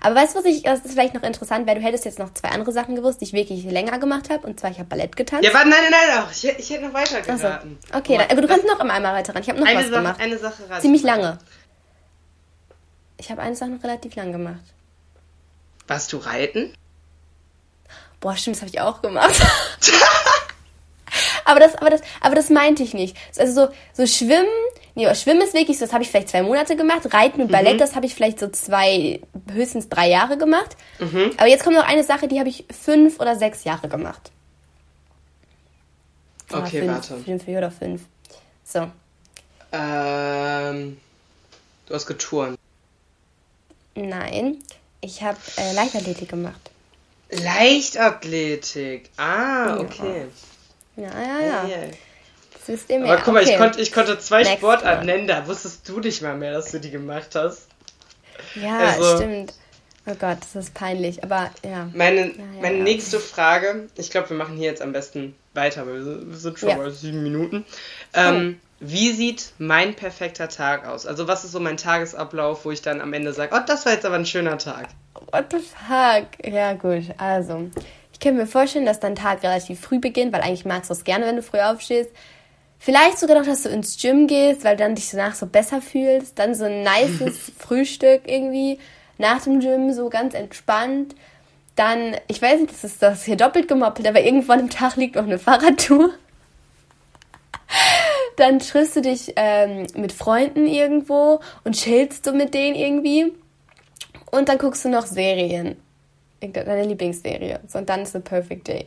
aber 0.00 0.16
weißt 0.16 0.34
du, 0.34 0.40
was 0.40 0.44
ich, 0.44 0.64
das 0.64 0.80
ist 0.80 0.92
vielleicht 0.92 1.14
noch 1.14 1.22
interessant, 1.22 1.68
weil 1.68 1.76
du 1.76 1.80
hättest 1.80 2.04
jetzt 2.04 2.18
noch 2.18 2.34
zwei 2.34 2.48
andere 2.48 2.72
Sachen 2.72 2.96
gewusst, 2.96 3.20
die 3.20 3.26
ich 3.26 3.32
wirklich 3.32 3.62
länger 3.64 3.98
gemacht 4.00 4.28
habe. 4.28 4.44
Und 4.44 4.58
zwar, 4.58 4.72
ich 4.72 4.78
habe 4.78 4.88
Ballett 4.88 5.14
getanzt. 5.14 5.44
Ja, 5.44 5.54
warte, 5.54 5.68
nein, 5.68 5.78
nein, 5.88 6.00
nein, 6.08 6.24
ich, 6.32 6.44
ich 6.44 6.70
hätte 6.70 6.86
noch 6.86 6.94
weiter 6.94 7.20
geraten. 7.20 7.78
So. 7.92 7.96
Okay, 7.96 8.18
dann, 8.18 8.28
aber 8.28 8.40
du 8.40 8.48
kannst 8.48 8.66
noch 8.66 8.80
einmal 8.80 9.02
weiter 9.02 9.34
ran. 9.34 9.42
Ich 9.42 9.48
habe 9.48 9.60
noch 9.60 9.68
eine 9.68 9.78
was 9.78 9.86
Sache, 9.86 9.96
gemacht. 9.96 10.20
Eine 10.20 10.38
Sache 10.38 10.68
raten. 10.68 10.82
Ziemlich 10.82 11.02
lange. 11.04 11.38
Ich 13.18 13.30
habe 13.30 13.40
eine 13.40 13.54
Sache 13.54 13.70
noch 13.70 13.84
relativ 13.84 14.16
lang 14.16 14.32
gemacht. 14.32 14.64
Warst 15.86 16.12
du 16.12 16.16
reiten? 16.16 16.74
Boah, 18.20 18.36
stimmt, 18.36 18.56
das 18.56 18.62
habe 18.62 18.70
ich 18.70 18.80
auch 18.80 19.00
gemacht. 19.00 19.40
aber 21.44 21.60
das, 21.60 21.74
aber 21.76 21.90
das, 21.90 22.00
aber 22.20 22.34
das 22.34 22.50
meinte 22.50 22.82
ich 22.82 22.94
nicht. 22.94 23.16
Also 23.38 23.66
so, 23.66 23.72
so 23.92 24.06
Schwimmen, 24.06 24.48
nee, 24.98 25.14
Schwimmen 25.14 25.42
ist 25.42 25.54
wirklich 25.54 25.78
so, 25.78 25.84
das 25.84 25.94
habe 25.94 26.02
ich 26.02 26.10
vielleicht 26.10 26.28
zwei 26.28 26.42
Monate 26.42 26.76
gemacht. 26.76 27.12
Reiten 27.14 27.40
und 27.40 27.52
Ballett, 27.52 27.74
mhm. 27.74 27.78
das 27.78 27.94
habe 27.94 28.06
ich 28.06 28.14
vielleicht 28.14 28.40
so 28.40 28.48
zwei, 28.48 29.20
höchstens 29.52 29.88
drei 29.88 30.08
Jahre 30.08 30.36
gemacht. 30.36 30.76
Mhm. 30.98 31.32
Aber 31.36 31.46
jetzt 31.46 31.64
kommt 31.64 31.76
noch 31.76 31.86
eine 31.86 32.04
Sache, 32.04 32.28
die 32.28 32.38
habe 32.38 32.48
ich 32.48 32.64
fünf 32.70 33.20
oder 33.20 33.36
sechs 33.36 33.64
Jahre 33.64 33.88
gemacht. 33.88 34.30
Okay, 36.50 36.80
fünf, 36.80 36.92
warte. 36.92 37.18
Fünf, 37.18 37.44
vier 37.44 37.58
oder 37.58 37.70
fünf. 37.70 38.02
So. 38.64 38.90
Ähm, 39.70 40.98
du 41.86 41.94
hast 41.94 42.06
geturnt. 42.06 42.58
Nein, 43.94 44.58
ich 45.00 45.22
habe 45.22 45.38
äh, 45.56 45.74
Leichtathletik 45.74 46.28
gemacht. 46.28 46.70
Leichtathletik. 47.30 49.10
Ah, 49.16 49.78
okay. 49.78 50.26
Ja, 50.96 51.10
ja, 51.10 51.40
ja. 51.40 51.66
ja. 51.66 51.76
Wisst 52.68 52.90
ihr 52.90 53.00
mehr. 53.00 53.12
Aber 53.12 53.22
guck 53.22 53.34
mal, 53.34 53.42
okay. 53.42 53.52
ich, 53.52 53.58
konnte, 53.58 53.80
ich 53.80 53.92
konnte 53.92 54.18
zwei 54.18 54.42
Next 54.42 54.58
Sportarten 54.58 55.06
nennen, 55.06 55.26
da 55.26 55.46
wusstest 55.46 55.88
du 55.88 56.00
nicht 56.00 56.22
mal 56.22 56.36
mehr, 56.36 56.52
dass 56.52 56.70
du 56.70 56.78
die 56.78 56.90
gemacht 56.90 57.34
hast. 57.34 57.66
Ja, 58.54 58.78
also, 58.78 59.16
stimmt. 59.16 59.54
Oh 60.06 60.14
Gott, 60.14 60.38
das 60.40 60.54
ist 60.54 60.74
peinlich, 60.74 61.24
aber 61.24 61.50
ja. 61.64 61.88
Meine, 61.94 62.28
ja, 62.28 62.28
ja, 62.28 62.62
meine 62.62 62.78
nächste 62.78 63.18
Frage, 63.18 63.88
ich 63.96 64.10
glaube, 64.10 64.30
wir 64.30 64.36
machen 64.36 64.56
hier 64.56 64.66
jetzt 64.66 64.82
am 64.82 64.92
besten 64.92 65.34
weiter, 65.54 65.86
weil 65.86 66.04
wir 66.26 66.36
sind 66.36 66.58
schon 66.58 66.76
bei 66.76 66.90
sieben 66.90 67.22
Minuten. 67.22 67.64
Ähm. 68.14 68.60
Wie 68.80 69.10
sieht 69.10 69.54
mein 69.58 69.94
perfekter 69.94 70.48
Tag 70.48 70.86
aus? 70.86 71.04
Also 71.04 71.26
was 71.26 71.44
ist 71.44 71.50
so 71.50 71.58
mein 71.58 71.76
Tagesablauf, 71.76 72.64
wo 72.64 72.70
ich 72.70 72.80
dann 72.80 73.00
am 73.00 73.12
Ende 73.12 73.32
sage, 73.32 73.52
oh, 73.52 73.60
das 73.66 73.84
war 73.84 73.92
jetzt 73.92 74.06
aber 74.06 74.14
ein 74.14 74.24
schöner 74.24 74.56
Tag. 74.56 74.86
What 75.32 75.46
the 75.50 75.58
fuck? 75.58 76.28
Ja 76.46 76.74
gut, 76.74 77.02
also 77.18 77.68
ich 78.12 78.20
kann 78.20 78.36
mir 78.36 78.46
vorstellen, 78.46 78.86
dass 78.86 79.00
dein 79.00 79.16
Tag 79.16 79.42
relativ 79.42 79.80
früh 79.80 79.98
beginnt, 79.98 80.32
weil 80.32 80.42
eigentlich 80.42 80.64
magst 80.64 80.90
du 80.90 80.94
es 80.94 81.04
gerne, 81.04 81.26
wenn 81.26 81.36
du 81.36 81.42
früh 81.42 81.58
aufstehst. 81.58 82.10
Vielleicht 82.78 83.18
sogar 83.18 83.38
noch, 83.38 83.46
dass 83.46 83.64
du 83.64 83.68
ins 83.68 84.00
Gym 84.00 84.26
gehst, 84.26 84.64
weil 84.64 84.76
du 84.76 84.84
dann 84.84 84.94
dich 84.94 85.10
danach 85.10 85.34
so 85.34 85.46
besser 85.46 85.82
fühlst. 85.82 86.38
Dann 86.38 86.54
so 86.54 86.64
ein 86.64 86.82
nices 86.82 87.52
Frühstück 87.58 88.22
irgendwie 88.26 88.78
nach 89.18 89.42
dem 89.42 89.60
Gym, 89.60 89.92
so 89.92 90.08
ganz 90.08 90.34
entspannt. 90.34 91.14
Dann, 91.76 92.16
ich 92.28 92.40
weiß 92.40 92.60
nicht, 92.60 92.72
das 92.72 92.84
ist 92.84 93.02
das 93.02 93.24
hier 93.24 93.36
doppelt 93.36 93.68
gemoppelt, 93.68 94.06
aber 94.06 94.22
irgendwann 94.22 94.60
im 94.60 94.70
Tag 94.70 94.96
liegt 94.96 95.16
noch 95.16 95.24
eine 95.24 95.38
Fahrradtour 95.38 96.10
dann 98.38 98.60
triffst 98.60 98.96
du 98.96 99.02
dich 99.02 99.32
ähm, 99.36 99.86
mit 99.96 100.12
Freunden 100.12 100.66
irgendwo 100.66 101.40
und 101.64 101.74
chillst 101.74 102.26
du 102.26 102.32
mit 102.32 102.54
denen 102.54 102.76
irgendwie. 102.76 103.32
Und 104.30 104.48
dann 104.48 104.58
guckst 104.58 104.84
du 104.84 104.88
noch 104.88 105.06
Serien. 105.06 105.76
Deine 106.40 106.84
Lieblingsserie. 106.84 107.60
So, 107.66 107.78
und 107.78 107.88
dann 107.88 108.02
ist 108.02 108.12
the 108.12 108.20
perfect 108.20 108.68
day. 108.68 108.86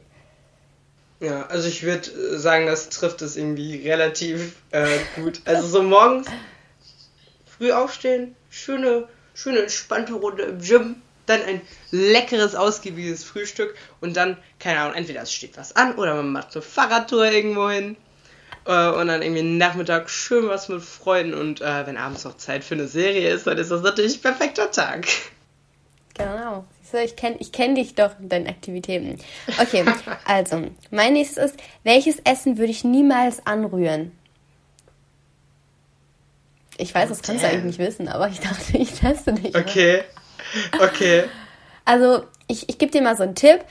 Ja, 1.22 1.46
also 1.48 1.68
ich 1.68 1.84
würde 1.84 2.10
äh, 2.10 2.38
sagen, 2.38 2.66
das 2.66 2.90
trifft 2.90 3.22
es 3.22 3.38
irgendwie 3.38 3.88
relativ 3.88 4.56
äh, 4.72 4.98
gut. 5.16 5.40
Also 5.46 5.68
so 5.68 5.84
morgens 5.84 6.28
früh 7.46 7.72
aufstehen, 7.72 8.36
schöne, 8.50 9.08
schöne 9.36 9.60
entspannte 9.60 10.14
Runde 10.14 10.44
im 10.44 10.60
Gym, 10.60 10.96
dann 11.28 11.44
ein 11.44 11.62
leckeres, 11.92 12.56
ausgiebiges 12.56 13.24
Frühstück 13.24 13.76
und 14.02 14.18
dann, 14.18 14.36
keine 14.60 14.80
Ahnung, 14.80 14.96
entweder 14.96 15.22
es 15.22 15.32
steht 15.32 15.58
was 15.58 15.76
an 15.76 15.94
oder 15.94 16.16
man 16.16 16.32
macht 16.32 16.56
eine 16.56 16.64
Fahrradtour 16.64 17.32
irgendwo 17.32 17.70
hin 17.70 17.98
äh, 18.66 18.90
und 18.90 19.06
dann 19.06 19.22
irgendwie 19.22 19.44
Nachmittag 19.44 20.10
schön 20.10 20.48
was 20.48 20.70
mit 20.70 20.82
Freunden 20.82 21.36
und 21.36 21.62
äh, 21.62 21.86
wenn 21.86 21.98
abends 21.98 22.24
noch 22.24 22.38
Zeit 22.38 22.64
für 22.64 22.74
eine 22.74 22.88
Serie 22.88 23.30
ist, 23.30 23.46
dann 23.46 23.60
ist 23.60 23.70
das 23.70 23.84
natürlich 23.84 24.16
ein 24.18 24.22
perfekter 24.22 24.72
Tag. 24.72 25.06
Genau. 26.92 27.04
Ich 27.04 27.16
kenne 27.16 27.38
ich 27.40 27.52
kenn 27.52 27.76
dich 27.76 27.96
doch 27.96 28.20
in 28.20 28.30
deinen 28.30 28.48
Aktivitäten. 28.48 29.18
Okay, 29.60 29.86
also, 30.26 30.68
mein 30.90 31.14
nächstes 31.14 31.52
ist, 31.52 31.60
welches 31.84 32.20
Essen 32.20 32.58
würde 32.58 32.72
ich 32.72 32.84
niemals 32.84 33.46
anrühren? 33.46 34.12
Ich 36.78 36.96
weiß, 36.96 37.10
das 37.10 37.22
kannst 37.22 37.44
du 37.44 37.48
eigentlich 37.48 37.64
nicht 37.64 37.80
wissen, 37.80 38.08
aber 38.08 38.30
ich 38.30 38.40
dachte, 38.42 38.78
ich 38.78 38.92
teste 38.94 39.34
dich. 39.34 39.56
Okay, 39.56 40.04
okay. 40.82 41.26
Also, 41.86 42.24
ich, 42.48 42.70
ich 42.70 42.78
gebe 42.78 42.92
dir 42.92 43.02
mal 43.02 43.16
so 43.16 43.24
einen 43.24 43.36
Tipp. 43.36 43.64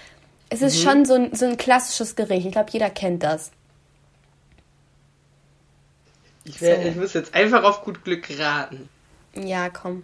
Es 0.49 0.63
ist 0.63 0.79
mhm. 0.79 0.89
schon 0.89 1.05
so 1.05 1.15
ein, 1.15 1.35
so 1.35 1.47
ein 1.47 1.57
klassisches 1.57 2.17
Gericht. 2.17 2.47
Ich 2.47 2.53
glaube, 2.53 2.71
jeder 2.73 2.91
kennt 2.91 3.23
das. 3.23 3.53
Ich, 6.45 6.61
wär, 6.61 6.83
so. 6.83 6.89
ich 6.89 6.97
muss 6.97 7.13
jetzt 7.13 7.35
einfach 7.35 7.63
auf 7.63 7.83
gut 7.83 8.05
Glück 8.05 8.27
raten. 8.39 8.89
Ja, 9.35 9.71
komm. 9.71 10.03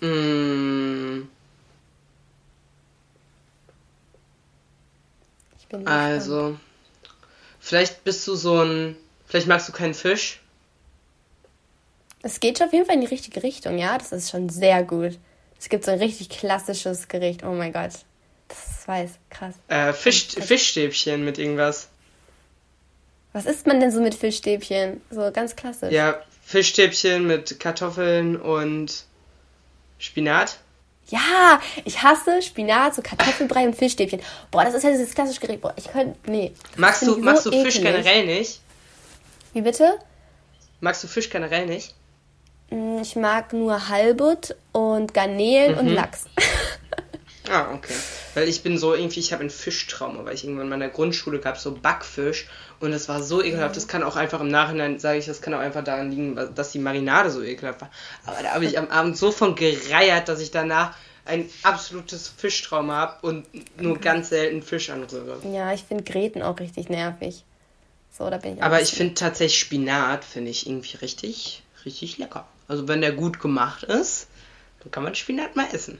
mm. 0.00 1.28
Also, 5.84 6.58
vielleicht 7.58 8.04
bist 8.04 8.26
du 8.26 8.34
so 8.34 8.62
ein. 8.62 8.96
Vielleicht 9.26 9.46
magst 9.46 9.68
du 9.68 9.72
keinen 9.72 9.94
Fisch. 9.94 10.40
Es 12.22 12.40
geht 12.40 12.58
schon 12.58 12.66
auf 12.66 12.72
jeden 12.72 12.84
Fall 12.84 12.96
in 12.96 13.00
die 13.00 13.06
richtige 13.06 13.42
Richtung, 13.42 13.78
ja. 13.78 13.96
Das 13.96 14.12
ist 14.12 14.30
schon 14.30 14.48
sehr 14.48 14.82
gut. 14.82 15.18
Es 15.58 15.68
gibt 15.68 15.84
so 15.84 15.90
ein 15.90 15.98
richtig 15.98 16.28
klassisches 16.28 17.08
Gericht. 17.08 17.44
Oh 17.44 17.52
mein 17.52 17.72
Gott. 17.72 17.92
Das 18.48 18.88
weiß, 18.88 19.10
krass. 19.30 19.54
Äh, 19.68 19.92
Fisch, 19.92 20.26
Fischstäbchen 20.28 21.24
mit 21.24 21.38
irgendwas. 21.38 21.88
Was 23.32 23.46
isst 23.46 23.66
man 23.66 23.78
denn 23.78 23.92
so 23.92 24.00
mit 24.00 24.14
Fischstäbchen? 24.14 25.00
So 25.10 25.30
ganz 25.32 25.54
klassisch. 25.54 25.92
Ja, 25.92 26.20
Fischstäbchen 26.42 27.26
mit 27.26 27.60
Kartoffeln 27.60 28.36
und 28.36 29.04
Spinat. 29.98 30.58
Ja, 31.10 31.60
ich 31.84 32.02
hasse 32.02 32.40
Spinat, 32.40 32.94
so 32.94 33.02
Kartoffelbrei 33.02 33.66
und 33.66 33.74
Fischstäbchen. 33.74 34.20
Boah, 34.50 34.64
das 34.64 34.74
ist 34.74 34.84
ja 34.84 34.90
dieses 34.90 35.12
klassische 35.14 35.40
Gericht. 35.40 35.60
Boah, 35.60 35.74
ich 35.76 35.90
könnte. 35.90 36.16
Nee. 36.30 36.52
Magst 36.76 37.02
du, 37.02 37.16
magst 37.18 37.44
so 37.44 37.50
du 37.50 37.62
Fisch 37.62 37.80
generell 37.80 38.26
nicht? 38.26 38.60
Wie 39.52 39.60
bitte? 39.60 39.98
Magst 40.80 41.02
du 41.02 41.08
Fisch 41.08 41.28
generell 41.28 41.66
nicht? 41.66 41.94
Mm, 42.70 42.98
ich 43.02 43.16
mag 43.16 43.52
nur 43.52 43.88
Halbut 43.88 44.54
und 44.72 45.12
Garnelen 45.12 45.72
mhm. 45.72 45.78
und 45.78 45.88
Lachs. 45.88 46.26
Ah, 47.50 47.72
okay. 47.74 47.94
Weil 48.34 48.48
ich 48.48 48.62
bin 48.62 48.78
so 48.78 48.94
irgendwie, 48.94 49.18
ich 49.18 49.32
habe 49.32 49.42
ein 49.42 49.50
Fischtrauma, 49.50 50.24
weil 50.24 50.34
ich 50.34 50.44
irgendwann 50.44 50.66
in 50.66 50.70
meiner 50.70 50.88
Grundschule 50.88 51.40
gab 51.40 51.58
so 51.58 51.72
Backfisch 51.72 52.46
und 52.78 52.92
es 52.92 53.08
war 53.08 53.22
so 53.22 53.42
ekelhaft. 53.42 53.76
Das 53.76 53.88
kann 53.88 54.04
auch 54.04 54.14
einfach 54.14 54.40
im 54.40 54.48
Nachhinein, 54.48 55.00
sage 55.00 55.18
ich, 55.18 55.26
das 55.26 55.42
kann 55.42 55.54
auch 55.54 55.58
einfach 55.58 55.82
daran 55.82 56.10
liegen, 56.10 56.38
dass 56.54 56.70
die 56.70 56.78
Marinade 56.78 57.30
so 57.30 57.42
ekelhaft 57.42 57.80
war. 57.80 57.90
Aber 58.24 58.40
da 58.42 58.50
habe 58.52 58.64
ich 58.64 58.78
am 58.78 58.88
Abend 58.88 59.16
so 59.16 59.32
von 59.32 59.56
gereiert, 59.56 60.28
dass 60.28 60.40
ich 60.40 60.52
danach 60.52 60.94
ein 61.24 61.50
absolutes 61.64 62.28
Fischtrauma 62.28 62.94
habe 62.96 63.26
und 63.26 63.46
nur 63.80 63.98
ganz 63.98 64.28
selten 64.28 64.62
Fisch 64.62 64.90
anrühre. 64.90 65.38
Ja, 65.52 65.72
ich 65.72 65.82
finde 65.82 66.04
Gräten 66.04 66.42
auch 66.42 66.58
richtig 66.60 66.88
nervig. 66.88 67.44
So, 68.16 68.30
da 68.30 68.38
bin 68.38 68.56
ich 68.56 68.62
Aber 68.62 68.80
ich 68.80 68.90
finde 68.90 69.14
tatsächlich 69.14 69.58
Spinat, 69.58 70.24
finde 70.24 70.50
ich 70.50 70.66
irgendwie 70.66 70.96
richtig, 70.98 71.62
richtig 71.84 72.18
lecker. 72.18 72.46
Also 72.68 72.86
wenn 72.86 73.00
der 73.00 73.12
gut 73.12 73.40
gemacht 73.40 73.82
ist, 73.82 74.28
Dann 74.80 74.90
kann 74.90 75.04
man 75.04 75.14
Spinat 75.14 75.56
mal 75.56 75.66
essen. 75.72 75.98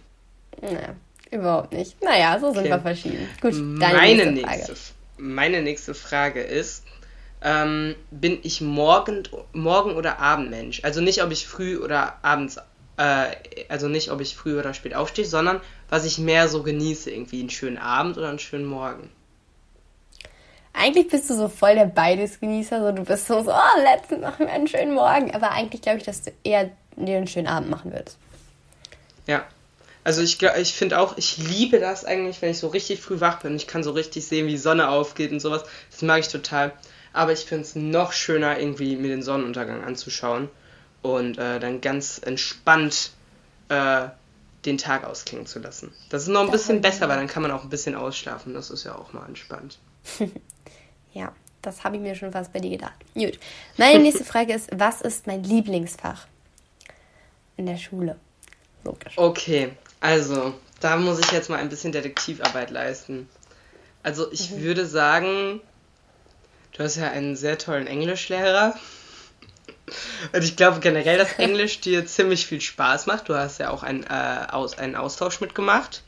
Naja, 0.60 0.94
überhaupt 1.30 1.72
nicht. 1.72 2.02
Naja, 2.02 2.38
so 2.38 2.48
sind 2.52 2.60
okay. 2.60 2.70
wir 2.70 2.80
verschieden. 2.80 3.28
Gut, 3.40 3.54
deine 3.54 3.96
meine 3.96 4.26
nächste, 4.26 4.32
nächste 4.32 4.76
Frage. 4.76 4.94
Meine 5.18 5.62
nächste 5.62 5.94
Frage 5.94 6.40
ist, 6.40 6.84
ähm, 7.42 7.94
bin 8.10 8.38
ich 8.42 8.60
Morgen, 8.60 9.22
Morgen- 9.52 9.96
oder 9.96 10.18
Abendmensch? 10.18 10.82
Also 10.84 11.00
nicht, 11.00 11.22
ob 11.22 11.30
ich 11.30 11.46
früh 11.46 11.78
oder 11.78 12.18
abends, 12.22 12.58
äh, 12.96 13.34
also 13.68 13.88
nicht, 13.88 14.10
ob 14.10 14.20
ich 14.20 14.36
früh 14.36 14.58
oder 14.58 14.74
spät 14.74 14.94
aufstehe, 14.94 15.24
sondern 15.24 15.60
was 15.88 16.04
ich 16.04 16.18
mehr 16.18 16.48
so 16.48 16.62
genieße, 16.62 17.10
irgendwie 17.10 17.40
einen 17.40 17.50
schönen 17.50 17.78
Abend 17.78 18.18
oder 18.18 18.28
einen 18.28 18.38
schönen 18.38 18.66
Morgen. 18.66 19.10
Eigentlich 20.72 21.08
bist 21.08 21.28
du 21.28 21.34
so 21.34 21.48
voll 21.48 21.74
der 21.74 21.86
Beides-Genießer, 21.86 22.80
so 22.80 22.92
du 22.92 23.04
bist 23.04 23.26
so, 23.26 23.42
so 23.42 23.50
oh, 23.50 23.82
letztens 23.82 24.20
machen 24.20 24.46
wir 24.46 24.52
einen 24.52 24.68
schönen 24.68 24.94
Morgen, 24.94 25.34
aber 25.34 25.50
eigentlich 25.50 25.82
glaube 25.82 25.98
ich, 25.98 26.04
dass 26.04 26.22
du 26.22 26.30
eher 26.44 26.70
dir 26.96 27.16
einen 27.16 27.26
schönen 27.26 27.48
Abend 27.48 27.70
machen 27.70 27.92
würdest. 27.92 28.18
Ja, 29.26 29.44
also 30.02 30.22
ich, 30.22 30.42
ich 30.42 30.72
finde 30.72 30.98
auch, 30.98 31.16
ich 31.18 31.36
liebe 31.36 31.78
das 31.78 32.04
eigentlich, 32.04 32.40
wenn 32.40 32.50
ich 32.50 32.58
so 32.58 32.68
richtig 32.68 33.00
früh 33.00 33.20
wach 33.20 33.40
bin 33.40 33.52
und 33.52 33.56
ich 33.56 33.66
kann 33.66 33.82
so 33.82 33.90
richtig 33.90 34.26
sehen, 34.26 34.46
wie 34.46 34.52
die 34.52 34.56
Sonne 34.56 34.88
aufgeht 34.88 35.30
und 35.30 35.40
sowas. 35.40 35.64
Das 35.90 36.02
mag 36.02 36.20
ich 36.20 36.28
total. 36.28 36.72
Aber 37.12 37.32
ich 37.32 37.40
finde 37.40 37.64
es 37.64 37.74
noch 37.74 38.12
schöner, 38.12 38.58
irgendwie 38.58 38.96
mir 38.96 39.08
den 39.08 39.22
Sonnenuntergang 39.22 39.82
anzuschauen 39.84 40.48
und 41.02 41.38
äh, 41.38 41.58
dann 41.58 41.80
ganz 41.80 42.20
entspannt 42.24 43.10
äh, 43.68 44.08
den 44.64 44.78
Tag 44.78 45.04
ausklingen 45.04 45.46
zu 45.46 45.58
lassen. 45.58 45.92
Das 46.08 46.22
ist 46.22 46.28
noch 46.28 46.40
ein 46.40 46.50
das 46.50 46.62
bisschen 46.62 46.80
besser, 46.80 47.08
weil 47.08 47.16
dann 47.16 47.26
kann 47.26 47.42
man 47.42 47.50
auch 47.50 47.64
ein 47.64 47.70
bisschen 47.70 47.94
ausschlafen. 47.94 48.54
Das 48.54 48.70
ist 48.70 48.84
ja 48.84 48.94
auch 48.94 49.12
mal 49.12 49.26
entspannt. 49.26 49.78
ja, 51.12 51.32
das 51.62 51.84
habe 51.84 51.96
ich 51.96 52.02
mir 52.02 52.14
schon 52.14 52.32
fast 52.32 52.52
bei 52.52 52.60
dir 52.60 52.70
gedacht. 52.70 52.94
Gut. 53.14 53.38
Meine 53.76 53.98
nächste 53.98 54.24
Frage 54.32 54.54
ist, 54.54 54.68
was 54.72 55.00
ist 55.00 55.26
mein 55.26 55.42
Lieblingsfach 55.44 56.26
in 57.56 57.66
der 57.66 57.76
Schule? 57.76 58.16
Logisch. 58.84 59.16
Okay, 59.16 59.72
also, 60.00 60.54
da 60.80 60.96
muss 60.96 61.18
ich 61.18 61.30
jetzt 61.30 61.50
mal 61.50 61.58
ein 61.58 61.68
bisschen 61.68 61.92
Detektivarbeit 61.92 62.70
leisten. 62.70 63.28
Also, 64.02 64.30
ich 64.32 64.50
mhm. 64.50 64.62
würde 64.62 64.86
sagen, 64.86 65.60
du 66.72 66.82
hast 66.82 66.96
ja 66.96 67.10
einen 67.10 67.36
sehr 67.36 67.58
tollen 67.58 67.86
Englischlehrer. 67.86 68.74
Und 70.32 70.44
ich 70.44 70.56
glaube 70.56 70.80
generell, 70.80 71.18
dass 71.18 71.32
Englisch 71.38 71.80
dir 71.80 72.06
ziemlich 72.06 72.46
viel 72.46 72.60
Spaß 72.60 73.06
macht. 73.06 73.28
Du 73.28 73.34
hast 73.34 73.58
ja 73.58 73.70
auch 73.70 73.82
einen, 73.82 74.04
äh, 74.04 74.46
aus, 74.50 74.78
einen 74.78 74.96
Austausch 74.96 75.40
mitgemacht. 75.40 76.02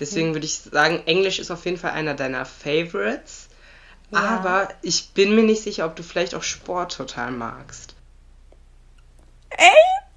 Deswegen 0.00 0.30
mhm. 0.30 0.34
würde 0.34 0.46
ich 0.46 0.58
sagen, 0.58 1.02
Englisch 1.06 1.38
ist 1.38 1.50
auf 1.50 1.64
jeden 1.64 1.76
Fall 1.76 1.92
einer 1.92 2.14
deiner 2.14 2.44
Favorites. 2.44 3.48
Ja. 4.10 4.18
Aber 4.18 4.68
ich 4.82 5.10
bin 5.10 5.34
mir 5.34 5.42
nicht 5.42 5.62
sicher, 5.62 5.86
ob 5.86 5.96
du 5.96 6.02
vielleicht 6.02 6.34
auch 6.34 6.42
Sport 6.42 6.96
total 6.96 7.30
magst. 7.30 7.94
Ey, 9.50 9.66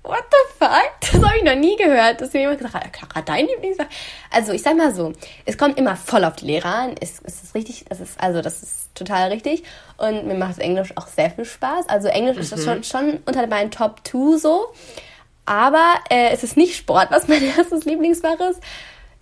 what 0.05 0.23
the 0.29 0.57
fuck? 0.57 0.91
Das 1.01 1.23
habe 1.23 1.37
ich 1.37 1.43
noch 1.43 1.55
nie 1.55 1.75
gehört, 1.77 2.21
dass 2.21 2.33
mir 2.33 2.41
jemand 2.41 2.57
gesagt 2.59 2.75
hat, 2.75 2.93
Clara, 2.93 3.21
dein 3.21 3.45
Lieblingsfach. 3.45 3.85
Also 4.31 4.51
ich 4.51 4.61
sag 4.61 4.75
mal 4.75 4.93
so, 4.93 5.13
es 5.45 5.57
kommt 5.57 5.77
immer 5.77 5.95
voll 5.95 6.23
auf 6.25 6.35
die 6.35 6.45
Lehrer 6.45 6.73
an. 6.75 6.95
Es, 6.99 7.21
es 7.23 7.43
ist 7.43 7.55
richtig, 7.55 7.85
das 7.89 7.99
ist, 7.99 8.19
also 8.19 8.41
das 8.41 8.63
ist 8.63 8.95
total 8.95 9.29
richtig. 9.29 9.63
Und 9.97 10.27
mir 10.27 10.35
macht 10.35 10.59
Englisch 10.59 10.93
auch 10.95 11.07
sehr 11.07 11.29
viel 11.31 11.45
Spaß. 11.45 11.87
Also 11.89 12.07
Englisch 12.07 12.35
mhm. 12.37 12.41
ist 12.41 12.63
schon, 12.63 12.83
schon 12.83 13.19
unter 13.25 13.45
meinen 13.47 13.71
Top 13.71 14.01
2 14.03 14.37
so. 14.37 14.67
Aber 15.45 15.95
äh, 16.09 16.29
es 16.31 16.43
ist 16.43 16.57
nicht 16.57 16.75
Sport, 16.75 17.11
was 17.11 17.27
mein 17.27 17.43
erstes 17.57 17.85
Lieblingsfach 17.85 18.39
ist. 18.49 18.61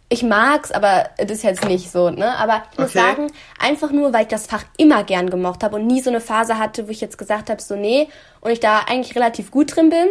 Ich 0.10 0.22
mag's, 0.22 0.72
aber 0.72 1.10
das 1.18 1.32
ist 1.32 1.44
jetzt 1.44 1.66
nicht 1.66 1.92
so, 1.92 2.12
ne? 2.12 2.38
Aber 2.38 2.64
ich 2.72 2.78
muss 2.78 2.90
okay. 2.90 3.00
sagen, 3.00 3.32
einfach 3.58 3.92
nur, 3.92 4.14
weil 4.14 4.24
ich 4.24 4.28
das 4.28 4.46
Fach 4.46 4.64
immer 4.78 5.04
gern 5.04 5.30
gemocht 5.30 5.64
habe 5.64 5.78
und 5.78 5.88
nie 5.88 6.02
so 6.02 6.12
eine 6.12 6.22
Phase 6.22 6.60
hatte, 6.60 6.88
wo 6.88 6.92
ich 6.92 7.02
jetzt 7.02 7.18
gesagt 7.18 7.50
habe, 7.50 7.62
so 7.62 7.76
nee, 7.76 8.08
und 8.42 8.52
ich 8.52 8.60
da 8.60 8.82
eigentlich 8.82 9.16
relativ 9.16 9.50
gut 9.50 9.76
drin 9.76 9.90
bin, 9.90 10.08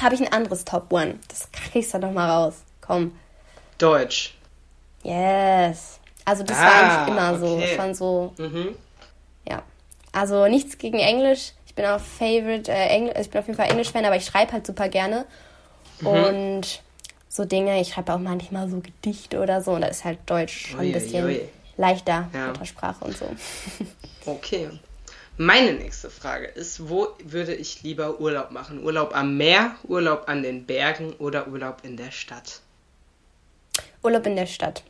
habe 0.00 0.14
ich 0.14 0.20
ein 0.20 0.32
anderes 0.32 0.64
Top 0.64 0.92
One. 0.92 1.18
Das 1.28 1.50
kriegst 1.52 1.94
du 1.94 1.98
doch 1.98 2.12
mal 2.12 2.30
raus. 2.30 2.54
Komm. 2.80 3.12
Deutsch. 3.78 4.34
Yes. 5.02 6.00
Also 6.24 6.42
das 6.42 6.58
ah, 6.58 6.62
war 6.62 6.72
eigentlich 6.72 7.08
immer 7.08 7.32
okay. 7.32 7.76
so. 7.76 7.76
Schon 7.76 7.94
so. 7.94 8.32
Mhm. 8.38 8.74
Ja. 9.48 9.62
Also 10.12 10.46
nichts 10.48 10.78
gegen 10.78 10.98
Englisch. 10.98 11.52
Ich 11.66 11.74
bin 11.74 11.86
auch 11.86 12.00
Favorite, 12.00 12.70
äh, 12.70 12.88
Engl 12.88 13.14
ich 13.18 13.30
bin 13.30 13.40
auf 13.40 13.46
jeden 13.46 13.56
Fall 13.56 13.70
Englisch-Fan, 13.70 14.04
aber 14.04 14.16
ich 14.16 14.24
schreibe 14.24 14.52
halt 14.52 14.66
super 14.66 14.88
gerne. 14.88 15.24
Mhm. 16.00 16.06
Und 16.06 16.82
so 17.28 17.44
Dinge, 17.44 17.80
ich 17.80 17.90
schreibe 17.90 18.12
auch 18.12 18.18
manchmal 18.18 18.68
so 18.68 18.80
Gedichte 18.80 19.40
oder 19.40 19.62
so. 19.62 19.72
Und 19.72 19.82
da 19.82 19.86
ist 19.86 20.04
halt 20.04 20.18
Deutsch 20.26 20.72
schon 20.72 20.80
ein 20.80 20.92
bisschen 20.92 21.24
ui. 21.24 21.40
leichter 21.76 22.28
ja. 22.34 22.48
Muttersprache 22.48 23.04
und 23.04 23.16
so. 23.16 23.26
Okay. 24.26 24.68
Meine 25.42 25.72
nächste 25.72 26.10
Frage 26.10 26.48
ist, 26.48 26.90
wo 26.90 27.14
würde 27.24 27.54
ich 27.54 27.82
lieber 27.82 28.20
Urlaub 28.20 28.50
machen? 28.50 28.84
Urlaub 28.84 29.16
am 29.16 29.38
Meer, 29.38 29.74
Urlaub 29.84 30.24
an 30.26 30.42
den 30.42 30.66
Bergen 30.66 31.14
oder 31.14 31.48
Urlaub 31.48 31.78
in 31.82 31.96
der 31.96 32.10
Stadt? 32.10 32.60
Urlaub 34.02 34.26
in 34.26 34.36
der 34.36 34.44
Stadt. 34.44 34.82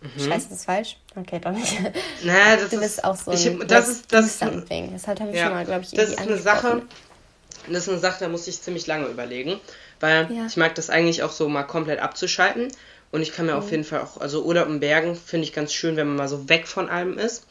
Mhm. 0.00 0.08
Scheiße, 0.18 0.48
das 0.48 0.58
ist 0.60 0.64
falsch? 0.64 0.96
Okay, 1.14 1.40
doch 1.40 1.50
nicht. 1.50 1.78
Naja, 2.24 2.56
das 2.56 2.70
du 2.70 2.80
bist 2.80 2.96
ist, 2.96 3.04
auch 3.04 3.14
so 3.14 3.32
ein 3.32 3.36
ich, 3.36 3.66
das 3.66 3.88
ist 3.88 4.10
das 4.10 4.38
something. 4.38 4.94
Das 4.94 5.06
habe 5.06 5.28
ich 5.28 5.36
ja, 5.36 5.44
schon 5.44 5.52
mal, 5.52 5.66
glaube 5.66 5.82
ich, 5.82 5.90
Das 5.90 6.08
ist 6.08 6.18
eine 6.18 6.38
Sache. 6.38 6.80
Das 7.68 7.82
ist 7.82 7.90
eine 7.90 7.98
Sache, 7.98 8.16
da 8.20 8.28
muss 8.30 8.48
ich 8.48 8.62
ziemlich 8.62 8.86
lange 8.86 9.08
überlegen, 9.08 9.60
weil 10.00 10.32
ja. 10.32 10.46
ich 10.46 10.56
mag 10.56 10.74
das 10.74 10.88
eigentlich 10.88 11.22
auch 11.22 11.32
so 11.32 11.50
mal 11.50 11.64
komplett 11.64 12.00
abzuschalten 12.00 12.72
und 13.10 13.20
ich 13.20 13.34
kann 13.34 13.44
mir 13.44 13.52
mhm. 13.52 13.58
auf 13.58 13.70
jeden 13.72 13.84
Fall 13.84 14.00
auch, 14.00 14.22
also 14.22 14.42
Urlaub 14.42 14.68
in 14.68 14.80
Bergen 14.80 15.16
finde 15.16 15.46
ich 15.46 15.52
ganz 15.52 15.74
schön, 15.74 15.96
wenn 15.96 16.06
man 16.06 16.16
mal 16.16 16.28
so 16.28 16.48
weg 16.48 16.66
von 16.66 16.88
allem 16.88 17.18
ist. 17.18 17.46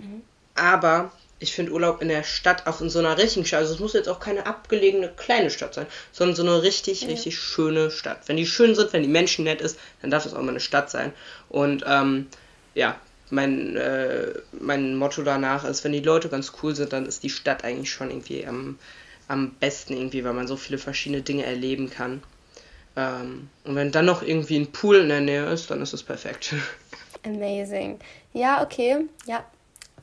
Mhm. 0.00 0.22
Aber 0.54 1.10
ich 1.40 1.52
finde 1.52 1.72
Urlaub 1.72 2.00
in 2.00 2.08
der 2.08 2.22
Stadt, 2.22 2.66
auch 2.66 2.80
in 2.80 2.90
so 2.90 2.98
einer 2.98 3.18
richtigen 3.18 3.44
Stadt, 3.44 3.60
also 3.60 3.74
es 3.74 3.80
muss 3.80 3.92
jetzt 3.92 4.08
auch 4.08 4.20
keine 4.20 4.46
abgelegene 4.46 5.08
kleine 5.08 5.50
Stadt 5.50 5.74
sein, 5.74 5.86
sondern 6.12 6.36
so 6.36 6.42
eine 6.42 6.62
richtig, 6.62 7.02
ja. 7.02 7.08
richtig 7.08 7.38
schöne 7.38 7.90
Stadt. 7.90 8.22
Wenn 8.26 8.36
die 8.36 8.46
schön 8.46 8.74
sind, 8.74 8.92
wenn 8.92 9.02
die 9.02 9.08
Menschen 9.08 9.44
nett 9.44 9.60
ist, 9.60 9.78
dann 10.00 10.10
darf 10.10 10.24
es 10.26 10.32
auch 10.32 10.40
mal 10.40 10.50
eine 10.50 10.60
Stadt 10.60 10.90
sein. 10.90 11.12
Und 11.48 11.84
ähm, 11.86 12.28
ja, 12.74 12.98
mein, 13.30 13.76
äh, 13.76 14.32
mein 14.52 14.96
Motto 14.96 15.22
danach 15.22 15.64
ist, 15.64 15.84
wenn 15.84 15.92
die 15.92 16.00
Leute 16.00 16.28
ganz 16.28 16.52
cool 16.62 16.74
sind, 16.74 16.92
dann 16.92 17.06
ist 17.06 17.22
die 17.22 17.30
Stadt 17.30 17.64
eigentlich 17.64 17.90
schon 17.90 18.10
irgendwie 18.10 18.46
am, 18.46 18.78
am 19.28 19.50
besten 19.54 19.94
irgendwie, 19.94 20.24
weil 20.24 20.34
man 20.34 20.46
so 20.46 20.56
viele 20.56 20.78
verschiedene 20.78 21.22
Dinge 21.22 21.44
erleben 21.44 21.90
kann. 21.90 22.22
Ähm, 22.96 23.48
und 23.64 23.74
wenn 23.74 23.92
dann 23.92 24.04
noch 24.06 24.22
irgendwie 24.22 24.56
ein 24.56 24.70
Pool 24.70 24.96
in 24.96 25.08
der 25.08 25.20
Nähe 25.20 25.46
ist, 25.46 25.70
dann 25.70 25.82
ist 25.82 25.92
es 25.92 26.02
perfekt. 26.02 26.54
Amazing. 27.24 27.98
Ja, 28.32 28.62
okay. 28.62 29.06
Ja, 29.26 29.44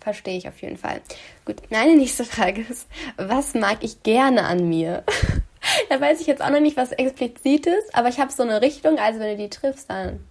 verstehe 0.01 0.37
ich 0.37 0.47
auf 0.47 0.61
jeden 0.61 0.77
Fall. 0.77 1.01
Gut, 1.45 1.57
meine 1.69 1.95
nächste 1.95 2.25
Frage 2.25 2.65
ist, 2.69 2.87
was 3.17 3.53
mag 3.53 3.77
ich 3.81 4.03
gerne 4.03 4.43
an 4.43 4.67
mir? 4.67 5.03
da 5.89 6.01
weiß 6.01 6.19
ich 6.21 6.27
jetzt 6.27 6.41
auch 6.41 6.49
noch 6.49 6.59
nicht, 6.59 6.77
was 6.77 6.91
explizit 6.91 7.67
ist, 7.67 7.93
aber 7.93 8.09
ich 8.09 8.19
habe 8.19 8.31
so 8.31 8.43
eine 8.43 8.61
Richtung, 8.61 8.97
also 8.99 9.19
wenn 9.19 9.37
du 9.37 9.43
die 9.43 9.49
triffst, 9.49 9.89
dann. 9.89 10.25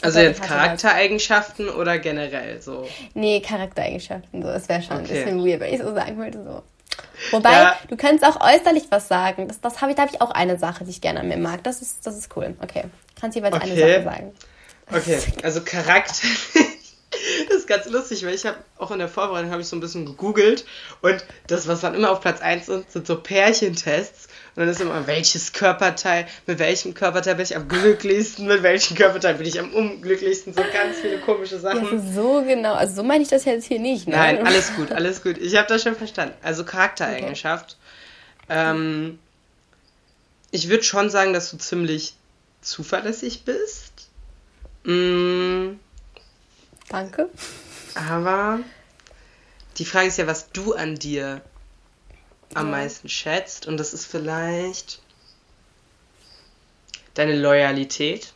Also 0.00 0.18
jetzt 0.18 0.42
Charaktereigenschaften 0.42 1.68
oder 1.68 1.98
generell 1.98 2.60
so? 2.60 2.88
Nee, 3.14 3.40
Charaktereigenschaften, 3.40 4.42
so. 4.42 4.48
Das 4.48 4.68
wäre 4.68 4.82
schon 4.82 4.98
okay. 4.98 5.18
ein 5.18 5.24
bisschen 5.24 5.46
weird, 5.46 5.60
wenn 5.60 5.74
ich 5.74 5.80
so 5.80 5.94
sagen 5.94 6.16
würde, 6.16 6.42
so. 6.42 6.62
Wobei, 7.30 7.52
ja. 7.52 7.78
du 7.88 7.96
kannst 7.96 8.24
auch 8.24 8.40
äußerlich 8.40 8.84
was 8.90 9.08
sagen. 9.08 9.48
Das, 9.48 9.60
das 9.60 9.80
habe 9.80 9.92
ich, 9.92 9.96
da 9.96 10.02
habe 10.02 10.12
ich 10.12 10.20
auch 10.20 10.30
eine 10.30 10.58
Sache, 10.58 10.84
die 10.84 10.90
ich 10.90 11.00
gerne 11.00 11.20
an 11.20 11.28
mir 11.28 11.36
mag. 11.36 11.62
Das 11.62 11.80
ist, 11.80 12.06
das 12.06 12.18
ist 12.18 12.36
cool. 12.36 12.56
Okay. 12.60 12.84
Kannst 13.20 13.36
jeweils 13.36 13.54
okay. 13.54 13.70
eine 13.70 13.80
Sache 13.80 14.02
sagen. 14.04 14.32
Okay, 14.90 15.18
also 15.42 15.62
Charakter. 15.62 16.26
Das 17.48 17.58
ist 17.58 17.66
ganz 17.68 17.86
lustig, 17.88 18.24
weil 18.24 18.34
ich 18.34 18.46
habe 18.46 18.56
auch 18.78 18.90
in 18.90 18.98
der 18.98 19.08
Vorbereitung 19.08 19.50
habe 19.50 19.60
ich 19.60 19.68
so 19.68 19.76
ein 19.76 19.80
bisschen 19.80 20.06
gegoogelt 20.06 20.64
und 21.02 21.24
das, 21.46 21.68
was 21.68 21.80
dann 21.80 21.94
immer 21.94 22.10
auf 22.10 22.20
Platz 22.20 22.40
1 22.40 22.66
sind, 22.66 22.90
sind 22.90 23.06
so 23.06 23.16
Pärchentests. 23.20 24.28
Und 24.54 24.60
dann 24.60 24.68
ist 24.68 24.80
immer, 24.80 25.06
welches 25.06 25.52
Körperteil, 25.52 26.26
mit 26.46 26.58
welchem 26.58 26.92
Körperteil 26.92 27.36
bin 27.36 27.44
ich 27.44 27.56
am 27.56 27.68
glücklichsten, 27.68 28.46
mit 28.46 28.62
welchem 28.62 28.96
Körperteil 28.96 29.34
bin 29.34 29.46
ich 29.46 29.58
am 29.58 29.72
unglücklichsten, 29.72 30.52
so 30.52 30.62
ganz 30.72 30.98
viele 31.00 31.18
komische 31.20 31.58
Sachen. 31.58 31.84
Ja, 31.84 32.12
so 32.12 32.42
genau, 32.42 32.74
also 32.74 32.96
so 32.96 33.02
meine 33.02 33.22
ich 33.22 33.30
das 33.30 33.44
jetzt 33.44 33.66
hier 33.66 33.78
nicht. 33.78 34.08
Ne? 34.08 34.16
Nein, 34.16 34.46
alles 34.46 34.74
gut, 34.74 34.92
alles 34.92 35.22
gut. 35.22 35.38
Ich 35.38 35.56
habe 35.56 35.68
das 35.68 35.82
schon 35.82 35.94
verstanden. 35.94 36.34
Also 36.42 36.64
Charaktereigenschaft. 36.64 37.76
Okay. 38.44 38.70
Ähm, 38.70 39.18
ich 40.50 40.68
würde 40.68 40.82
schon 40.82 41.08
sagen, 41.08 41.32
dass 41.32 41.50
du 41.50 41.56
ziemlich 41.56 42.14
zuverlässig 42.60 43.44
bist. 43.44 44.08
Mmh 44.84 45.76
Danke. 46.92 47.28
Aber 47.94 48.60
die 49.78 49.84
Frage 49.84 50.08
ist 50.08 50.18
ja, 50.18 50.26
was 50.26 50.50
du 50.52 50.74
an 50.74 50.94
dir 50.94 51.42
am 52.54 52.66
ja. 52.66 52.70
meisten 52.72 53.08
schätzt. 53.08 53.66
Und 53.66 53.78
das 53.78 53.94
ist 53.94 54.06
vielleicht 54.06 55.00
deine 57.14 57.36
Loyalität. 57.36 58.32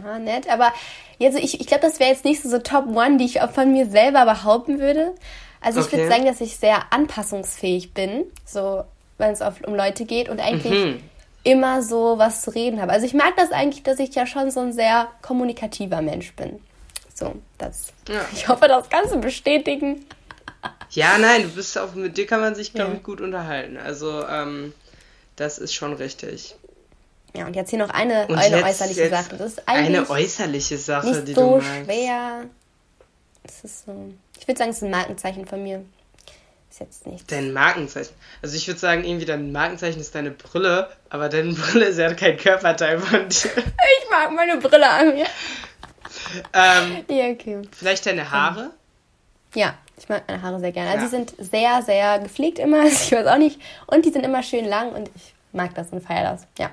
Aha, 0.00 0.18
nett. 0.18 0.48
Aber 0.48 0.72
also 1.20 1.38
ich, 1.38 1.60
ich 1.60 1.66
glaube, 1.66 1.82
das 1.82 2.00
wäre 2.00 2.10
jetzt 2.10 2.24
nicht 2.24 2.42
so, 2.42 2.48
so 2.48 2.58
Top 2.58 2.86
One, 2.86 3.18
die 3.18 3.24
ich 3.24 3.42
auch 3.42 3.50
von 3.50 3.72
mir 3.72 3.86
selber 3.86 4.24
behaupten 4.24 4.78
würde. 4.78 5.14
Also 5.60 5.80
ich 5.80 5.86
okay. 5.86 5.98
würde 5.98 6.08
sagen, 6.08 6.26
dass 6.26 6.40
ich 6.40 6.56
sehr 6.56 6.92
anpassungsfähig 6.92 7.94
bin, 7.94 8.24
so 8.44 8.84
wenn 9.18 9.32
es 9.32 9.40
um 9.40 9.74
Leute 9.74 10.04
geht 10.04 10.28
und 10.28 10.40
eigentlich 10.40 10.84
mhm. 10.84 11.00
immer 11.42 11.82
so 11.82 12.18
was 12.18 12.42
zu 12.42 12.50
reden 12.50 12.80
habe. 12.80 12.92
Also 12.92 13.06
ich 13.06 13.14
mag 13.14 13.34
das 13.36 13.52
eigentlich, 13.52 13.82
dass 13.82 13.98
ich 13.98 14.14
ja 14.14 14.26
schon 14.26 14.50
so 14.50 14.60
ein 14.60 14.72
sehr 14.72 15.08
kommunikativer 15.22 16.02
Mensch 16.02 16.34
bin. 16.34 16.60
So, 17.14 17.36
das. 17.58 17.92
Ja. 18.08 18.26
Ich 18.32 18.48
hoffe, 18.48 18.68
das 18.68 18.88
kannst 18.90 19.14
du 19.14 19.20
bestätigen. 19.20 20.04
Ja, 20.90 21.18
nein, 21.18 21.42
du 21.42 21.48
bist 21.48 21.76
auch, 21.78 21.94
mit 21.94 22.16
dir 22.16 22.26
kann 22.26 22.40
man 22.40 22.54
sich, 22.54 22.72
glaube 22.72 22.94
ich, 22.96 23.02
gut 23.02 23.20
unterhalten. 23.20 23.76
Also, 23.76 24.26
ähm, 24.26 24.72
Das 25.36 25.58
ist 25.58 25.74
schon 25.74 25.94
richtig. 25.94 26.54
Ja, 27.36 27.46
und 27.46 27.56
jetzt 27.56 27.70
hier 27.70 27.80
noch 27.80 27.90
eine, 27.90 28.28
eine 28.28 28.56
jetzt, 28.58 28.64
äußerliche 28.64 29.00
jetzt 29.02 29.10
Sache. 29.10 29.36
Das 29.36 29.52
ist 29.54 29.62
eine 29.68 30.08
äußerliche 30.08 30.78
Sache, 30.78 31.08
nicht 31.08 31.28
die 31.28 31.34
so 31.34 31.58
du 31.58 31.62
schwer. 31.84 32.44
Das 33.42 33.64
ist 33.64 33.84
so. 33.86 34.12
Ich 34.38 34.46
würde 34.46 34.58
sagen, 34.58 34.70
es 34.70 34.76
ist 34.76 34.82
ein 34.84 34.90
Markenzeichen 34.90 35.44
von 35.44 35.62
mir. 35.62 35.84
Ist 36.70 36.80
jetzt 36.80 37.06
nichts. 37.06 37.26
Dein 37.26 37.52
Markenzeichen. 37.52 38.14
Also 38.40 38.56
ich 38.56 38.66
würde 38.68 38.78
sagen, 38.80 39.04
irgendwie 39.04 39.26
dein 39.26 39.50
Markenzeichen 39.52 40.00
ist 40.00 40.14
deine 40.14 40.30
Brille, 40.30 40.88
aber 41.10 41.28
deine 41.28 41.52
Brille 41.54 41.86
ist 41.86 41.98
ja 41.98 42.14
kein 42.14 42.36
Körperteil 42.36 43.00
von 43.00 43.28
dir. 43.28 43.50
Ich 43.56 44.10
mag 44.10 44.32
meine 44.32 44.56
Brille 44.58 44.88
an 44.88 45.14
mir. 45.14 45.26
Ähm, 46.52 47.04
ja, 47.08 47.28
okay. 47.28 47.62
Vielleicht 47.72 48.06
deine 48.06 48.30
Haare? 48.30 48.70
Ja, 49.54 49.74
ich 49.96 50.08
mag 50.08 50.24
meine 50.26 50.42
Haare 50.42 50.60
sehr 50.60 50.72
gerne. 50.72 50.90
Also 50.90 51.04
ja. 51.04 51.08
sie 51.08 51.16
sind 51.16 51.34
sehr, 51.38 51.82
sehr 51.82 52.18
gepflegt 52.18 52.58
immer. 52.58 52.84
Ich 52.86 53.12
weiß 53.12 53.26
auch 53.26 53.38
nicht. 53.38 53.60
Und 53.86 54.04
die 54.04 54.10
sind 54.10 54.24
immer 54.24 54.42
schön 54.42 54.64
lang 54.64 54.92
und 54.92 55.10
ich 55.14 55.34
mag 55.52 55.74
das 55.74 55.90
und 55.90 56.02
feiere 56.02 56.32
das. 56.32 56.46
Ja. 56.58 56.70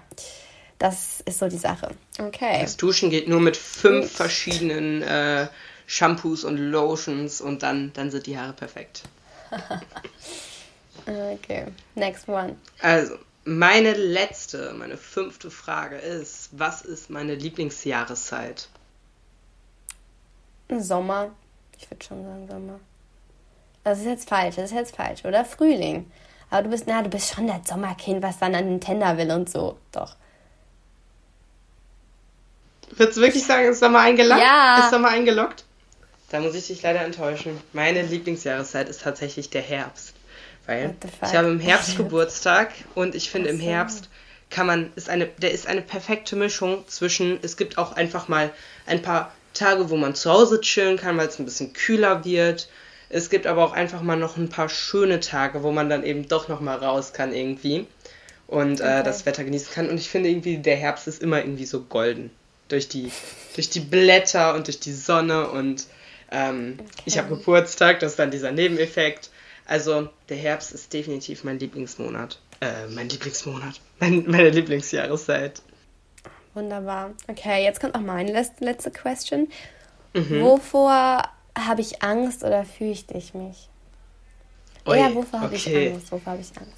Das 0.79 1.21
ist 1.25 1.37
so 1.37 1.47
die 1.47 1.57
Sache. 1.57 1.89
Okay. 2.19 2.59
Das 2.61 2.75
Duschen 2.75 3.11
geht 3.11 3.27
nur 3.27 3.39
mit 3.39 3.55
fünf 3.55 4.11
verschiedenen 4.11 5.03
äh, 5.03 5.47
Shampoos 5.85 6.43
und 6.43 6.57
Lotions 6.57 7.39
und 7.39 7.61
dann, 7.61 7.93
dann 7.93 8.09
sind 8.09 8.25
die 8.25 8.37
Haare 8.39 8.53
perfekt. 8.53 9.03
okay, 11.05 11.67
next 11.93 12.27
one. 12.27 12.55
Also, 12.81 13.15
meine 13.43 13.93
letzte, 13.93 14.73
meine 14.73 14.97
fünfte 14.97 15.51
Frage 15.51 15.97
ist, 15.97 16.49
was 16.53 16.81
ist 16.81 17.09
meine 17.09 17.35
Lieblingsjahreszeit? 17.35 18.69
Sommer. 20.79 21.31
Ich 21.77 21.89
würde 21.89 22.05
schon 22.05 22.23
sagen 22.23 22.47
Sommer. 22.47 22.79
Das 23.83 23.99
ist 23.99 24.05
jetzt 24.05 24.29
falsch, 24.29 24.55
das 24.55 24.71
ist 24.71 24.77
jetzt 24.77 24.95
falsch, 24.95 25.25
oder? 25.25 25.43
Frühling. 25.43 26.11
Aber 26.49 26.63
du 26.63 26.69
bist, 26.69 26.83
na, 26.85 27.01
du 27.01 27.09
bist 27.09 27.33
schon 27.33 27.47
das 27.47 27.67
Sommerkind, 27.67 28.21
was 28.21 28.37
dann 28.37 28.53
an 28.53 28.65
Nintendo 28.65 29.17
will 29.17 29.31
und 29.31 29.49
so. 29.49 29.77
Doch. 29.91 30.15
Würdest 32.91 33.17
du 33.17 33.21
wirklich 33.21 33.45
sagen, 33.45 33.69
ist 33.69 33.79
Sommer 33.79 34.01
eingeloggt? 34.01 34.41
Ja. 34.41 34.79
Ist 34.83 34.91
Sommer 34.91 35.09
eingeloggt? 35.09 35.63
Da 36.29 36.39
muss 36.39 36.55
ich 36.55 36.67
dich 36.67 36.81
leider 36.81 37.01
enttäuschen. 37.01 37.59
Meine 37.73 38.01
Lieblingsjahreszeit 38.03 38.89
ist 38.89 39.01
tatsächlich 39.01 39.49
der 39.49 39.61
Herbst. 39.61 40.13
Weil 40.65 40.95
ich 41.23 41.35
habe 41.35 41.47
im 41.47 41.59
Herbst 41.59 41.97
Geburtstag 41.97 42.71
und 42.95 43.15
ich 43.15 43.31
finde, 43.31 43.49
im 43.49 43.59
Herbst 43.59 44.09
kann 44.49 44.67
man, 44.67 44.91
ist 44.95 45.09
eine, 45.09 45.27
der 45.27 45.51
ist 45.51 45.67
eine 45.67 45.81
perfekte 45.81 46.35
Mischung 46.35 46.87
zwischen, 46.87 47.39
es 47.41 47.57
gibt 47.57 47.77
auch 47.77 47.93
einfach 47.93 48.27
mal 48.27 48.51
ein 48.85 49.01
paar 49.01 49.33
Tage, 49.53 49.89
wo 49.89 49.97
man 49.97 50.15
zu 50.15 50.31
Hause 50.31 50.61
chillen 50.61 50.97
kann, 50.97 51.17
weil 51.17 51.27
es 51.27 51.39
ein 51.39 51.45
bisschen 51.45 51.73
kühler 51.73 52.23
wird. 52.25 52.69
Es 53.09 53.29
gibt 53.29 53.45
aber 53.45 53.65
auch 53.65 53.73
einfach 53.73 54.01
mal 54.01 54.15
noch 54.15 54.37
ein 54.37 54.49
paar 54.49 54.69
schöne 54.69 55.19
Tage, 55.19 55.63
wo 55.63 55.71
man 55.71 55.89
dann 55.89 56.03
eben 56.03 56.27
doch 56.27 56.47
noch 56.47 56.61
mal 56.61 56.77
raus 56.77 57.13
kann 57.13 57.33
irgendwie 57.33 57.85
und 58.47 58.79
äh, 58.79 58.83
okay. 58.83 59.03
das 59.03 59.25
Wetter 59.25 59.43
genießen 59.43 59.73
kann. 59.73 59.89
Und 59.89 59.97
ich 59.97 60.09
finde 60.09 60.29
irgendwie, 60.29 60.57
der 60.57 60.77
Herbst 60.77 61.07
ist 61.07 61.21
immer 61.21 61.39
irgendwie 61.39 61.65
so 61.65 61.81
golden 61.81 62.31
durch 62.67 62.87
die, 62.87 63.11
durch 63.55 63.69
die 63.69 63.81
Blätter 63.81 64.55
und 64.55 64.67
durch 64.67 64.79
die 64.79 64.93
Sonne 64.93 65.49
und 65.49 65.87
ähm, 66.31 66.77
okay. 66.79 66.89
ich 67.05 67.17
habe 67.17 67.35
Geburtstag, 67.35 67.99
das 67.99 68.11
ist 68.11 68.19
dann 68.19 68.31
dieser 68.31 68.51
Nebeneffekt. 68.51 69.29
Also 69.65 70.09
der 70.29 70.37
Herbst 70.37 70.71
ist 70.71 70.91
definitiv 70.93 71.43
mein 71.43 71.59
Lieblingsmonat. 71.59 72.39
Äh, 72.61 72.87
mein 72.89 73.09
Lieblingsmonat. 73.09 73.79
Mein, 73.99 74.25
meine 74.27 74.49
Lieblingsjahreszeit. 74.49 75.61
Wunderbar. 76.53 77.11
Okay, 77.27 77.63
jetzt 77.63 77.79
kommt 77.79 77.95
auch 77.95 78.01
meine 78.01 78.31
letzte, 78.31 78.65
letzte 78.65 78.91
Question. 78.91 79.47
Mhm. 80.13 80.41
Wovor 80.41 81.23
habe 81.57 81.81
ich 81.81 82.03
Angst 82.03 82.43
oder 82.43 82.65
fürchte 82.65 83.17
ich 83.17 83.33
mich? 83.33 83.69
Ui, 84.85 84.97
ja, 84.97 85.13
wovor 85.13 85.41
habe 85.41 85.55
okay. 85.55 85.87
ich 85.87 85.93
Angst? 85.93 86.11
Wovor 86.11 86.33
habe 86.33 86.41
ich 86.41 86.57
Angst? 86.57 86.73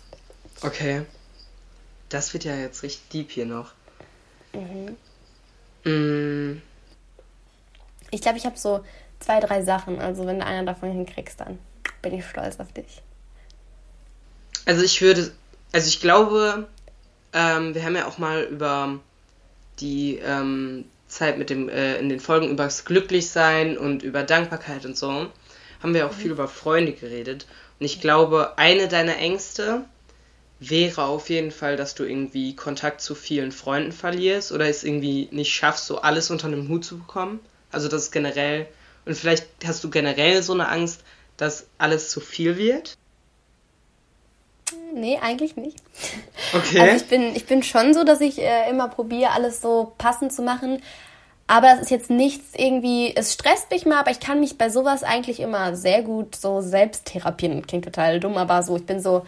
Okay. 0.62 1.06
Das 2.10 2.34
wird 2.34 2.44
ja 2.44 2.56
jetzt 2.56 2.84
richtig 2.84 3.10
deep 3.10 3.32
hier 3.32 3.46
noch. 3.46 3.74
Mhm. 4.53 4.98
Mm. 5.84 6.62
Ich 8.12 8.22
glaube, 8.22 8.38
ich 8.38 8.46
habe 8.46 8.57
so 8.57 8.83
zwei, 9.20 9.40
drei 9.40 9.64
Sachen. 9.64 10.00
Also 10.00 10.25
wenn 10.27 10.40
du 10.40 10.46
einer 10.46 10.66
davon 10.66 10.92
hinkriegst, 10.92 11.40
dann 11.40 11.57
bin 12.01 12.14
ich 12.14 12.25
stolz 12.25 12.59
auf 12.59 12.72
dich. 12.72 13.01
Also 14.66 14.83
ich 14.83 15.01
würde, 15.01 15.33
also 15.72 15.88
ich 15.88 16.00
glaube, 16.00 16.68
ähm, 17.33 17.74
wir 17.74 17.83
haben 17.83 17.96
ja 17.96 18.07
auch 18.07 18.20
mal 18.20 18.44
über 18.44 19.00
die 19.79 20.20
ähm, 20.24 20.86
Zeit 21.07 21.38
mit 21.38 21.50
dem, 21.50 21.70
äh, 21.70 21.98
in 21.98 22.09
den 22.09 22.20
Folgen 22.20 22.50
über 22.50 22.64
das 22.64 22.86
Glücklichsein 22.86 23.77
und 23.77 24.03
über 24.03 24.24
Dankbarkeit 24.24 24.86
und 24.86 24.98
so, 24.98 25.27
haben 25.81 25.94
wir 25.94 26.05
auch 26.05 26.12
mhm. 26.12 26.18
viel 26.18 26.31
über 26.31 26.48
Freunde 26.48 26.94
geredet. 26.94 27.46
Und 27.79 27.86
ich 27.86 28.01
glaube, 28.01 28.57
eine 28.57 28.88
deiner 28.88 29.18
Ängste 29.18 29.86
wäre 30.59 31.03
auf 31.03 31.29
jeden 31.29 31.51
Fall, 31.51 31.75
dass 31.75 31.96
du 31.96 32.03
irgendwie 32.03 32.55
Kontakt 32.55 33.01
zu 33.01 33.16
vielen 33.16 33.51
Freunden 33.51 33.92
verlierst 33.92 34.51
oder 34.51 34.68
es 34.68 34.83
irgendwie 34.83 35.27
nicht 35.31 35.53
schaffst, 35.53 35.88
so 35.88 36.00
alles 36.00 36.29
unter 36.29 36.48
einem 36.48 36.70
Hut 36.70 36.86
zu 36.86 36.98
bekommen. 36.98 37.40
Also 37.72 37.90
das 37.90 38.03
ist 38.03 38.12
generell, 38.12 38.68
und 39.05 39.16
vielleicht 39.16 39.48
hast 39.66 39.83
du 39.83 39.90
generell 39.90 40.42
so 40.42 40.53
eine 40.53 40.70
Angst, 40.70 41.03
dass 41.38 41.68
alles 41.77 42.09
zu 42.09 42.22
viel 42.22 42.57
wird. 42.57 42.96
Nee, 44.94 45.20
eigentlich 45.22 45.56
nicht. 45.56 45.77
Okay. 46.53 46.79
Also 46.79 46.96
ich 46.98 47.08
bin, 47.08 47.36
ich 47.36 47.46
bin 47.46 47.64
schon 47.64 47.94
so, 47.94 48.03
dass 48.03 48.22
ich 48.22 48.40
äh, 48.40 48.70
immer 48.70 48.88
probiere, 48.88 49.32
alles 49.32 49.62
so 49.62 49.94
passend 49.98 50.34
zu 50.34 50.42
machen. 50.42 50.82
Aber 51.48 51.68
das 51.68 51.82
ist 51.82 51.92
jetzt 51.92 52.10
nichts 52.10 52.53
irgendwie, 52.56 53.14
es 53.16 53.34
stresst 53.34 53.70
mich 53.70 53.86
mal, 53.86 54.00
aber 54.00 54.12
ich 54.12 54.20
kann 54.20 54.40
mich 54.40 54.58
bei 54.58 54.70
sowas 54.70 55.03
eigentlich 55.03 55.40
immer 55.40 55.75
sehr 55.75 56.01
gut 56.01 56.36
so 56.36 56.62
selbst 56.62 57.06
therapieren. 57.06 57.68
Klingt 57.68 57.86
total 57.86 58.20
dumm, 58.20 58.38
aber 58.38 58.64
so, 58.64 58.77
ich 58.77 58.86
bin 58.86 59.01
so 59.01 59.25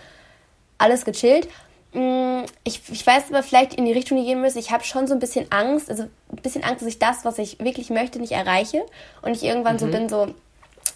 alles 0.77 1.03
gechillt. 1.03 1.47
Mm, 1.93 2.43
ich, 2.63 2.81
ich 2.89 3.05
weiß 3.05 3.25
aber 3.29 3.43
vielleicht 3.43 3.73
in 3.73 3.85
die 3.85 3.91
Richtung, 3.91 4.17
die 4.17 4.25
gehen 4.25 4.41
müssen. 4.41 4.59
Ich 4.59 4.71
habe 4.71 4.83
schon 4.83 5.07
so 5.07 5.13
ein 5.13 5.19
bisschen 5.19 5.51
Angst, 5.51 5.89
also 5.89 6.03
ein 6.03 6.41
bisschen 6.41 6.63
Angst, 6.63 6.81
dass 6.81 6.89
ich 6.89 6.99
das, 6.99 7.25
was 7.25 7.37
ich 7.37 7.59
wirklich 7.59 7.89
möchte, 7.89 8.19
nicht 8.19 8.31
erreiche. 8.31 8.85
Und 9.21 9.35
ich 9.35 9.43
irgendwann 9.43 9.75
mhm. 9.75 9.79
so 9.79 9.87
bin, 9.87 10.09
so, 10.09 10.27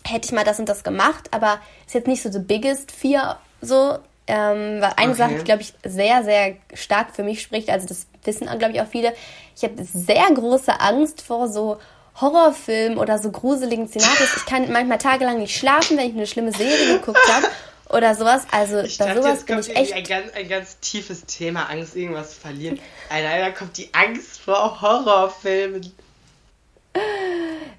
hätte 0.06 0.26
ich 0.26 0.32
mal 0.32 0.46
das 0.46 0.60
und 0.60 0.70
das 0.70 0.84
gemacht, 0.84 1.30
aber 1.32 1.60
ist 1.86 1.94
jetzt 1.94 2.08
nicht 2.08 2.22
so 2.22 2.32
the 2.32 2.40
biggest 2.40 2.92
fear 2.92 3.40
so, 3.62 3.98
ähm, 4.30 4.80
weil 4.82 4.94
eine 4.96 5.12
okay. 5.12 5.18
Sache, 5.18 5.36
die, 5.36 5.44
glaube 5.44 5.62
ich, 5.62 5.74
sehr, 5.84 6.24
sehr 6.24 6.56
stark 6.74 7.16
für 7.16 7.24
mich 7.24 7.42
spricht, 7.42 7.70
also 7.70 7.88
das 7.88 8.08
wissen, 8.24 8.48
glaube 8.60 8.74
ich, 8.74 8.82
auch 8.82 8.88
viele, 8.88 9.14
ich 9.56 9.64
habe 9.64 9.76
sehr 9.84 10.26
große 10.34 10.80
Angst 10.80 11.22
vor 11.22 11.48
so 11.50 11.80
Horrorfilmen 12.22 12.98
oder 12.98 13.18
so 13.18 13.32
gruseligen 13.32 13.88
Szenarios. 13.88 14.38
Ich 14.38 14.46
kann 14.46 14.72
manchmal 14.72 14.98
tagelang 14.98 15.40
nicht 15.40 15.58
schlafen, 15.58 15.98
wenn 15.98 16.10
ich 16.10 16.16
eine 16.16 16.28
schlimme 16.28 16.52
Serie 16.52 16.98
geguckt 16.98 17.20
habe 17.34 17.48
oder 17.90 18.14
sowas. 18.14 18.46
Also 18.52 18.80
ich 18.80 18.98
bei 18.98 19.06
dachte, 19.06 19.22
sowas 19.22 19.44
bin 19.46 19.60
ich 19.60 19.76
echt... 19.76 19.94
Ein 19.94 20.04
ganz, 20.04 20.34
ein 20.34 20.50
ganz 20.50 20.80
tiefes 20.80 21.26
Thema, 21.26 21.70
Angst, 21.70 21.96
irgendwas 21.96 22.36
zu 22.36 22.42
verlieren. 22.42 22.80
Leider 23.10 23.52
kommt 23.52 23.78
die 23.78 23.90
Angst 23.94 24.42
vor 24.42 24.82
Horrorfilmen. 24.82 25.94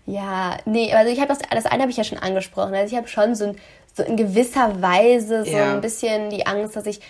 Ja, 0.06 0.56
nee, 0.64 0.92
also 0.94 1.12
ich 1.12 1.20
habe 1.20 1.28
das, 1.28 1.38
das 1.50 1.66
eine 1.66 1.82
habe 1.82 1.90
ich 1.90 1.96
ja 1.96 2.04
schon 2.04 2.18
angesprochen. 2.18 2.74
Also 2.74 2.92
ich 2.92 2.96
habe 2.96 3.08
schon 3.08 3.34
so 3.34 3.46
ein 3.46 3.58
so 3.94 4.02
in 4.02 4.16
gewisser 4.16 4.80
Weise 4.80 5.44
so 5.44 5.50
ja. 5.50 5.72
ein 5.72 5.80
bisschen 5.80 6.30
die 6.30 6.46
Angst, 6.46 6.76
dass 6.76 6.86
ich, 6.86 7.00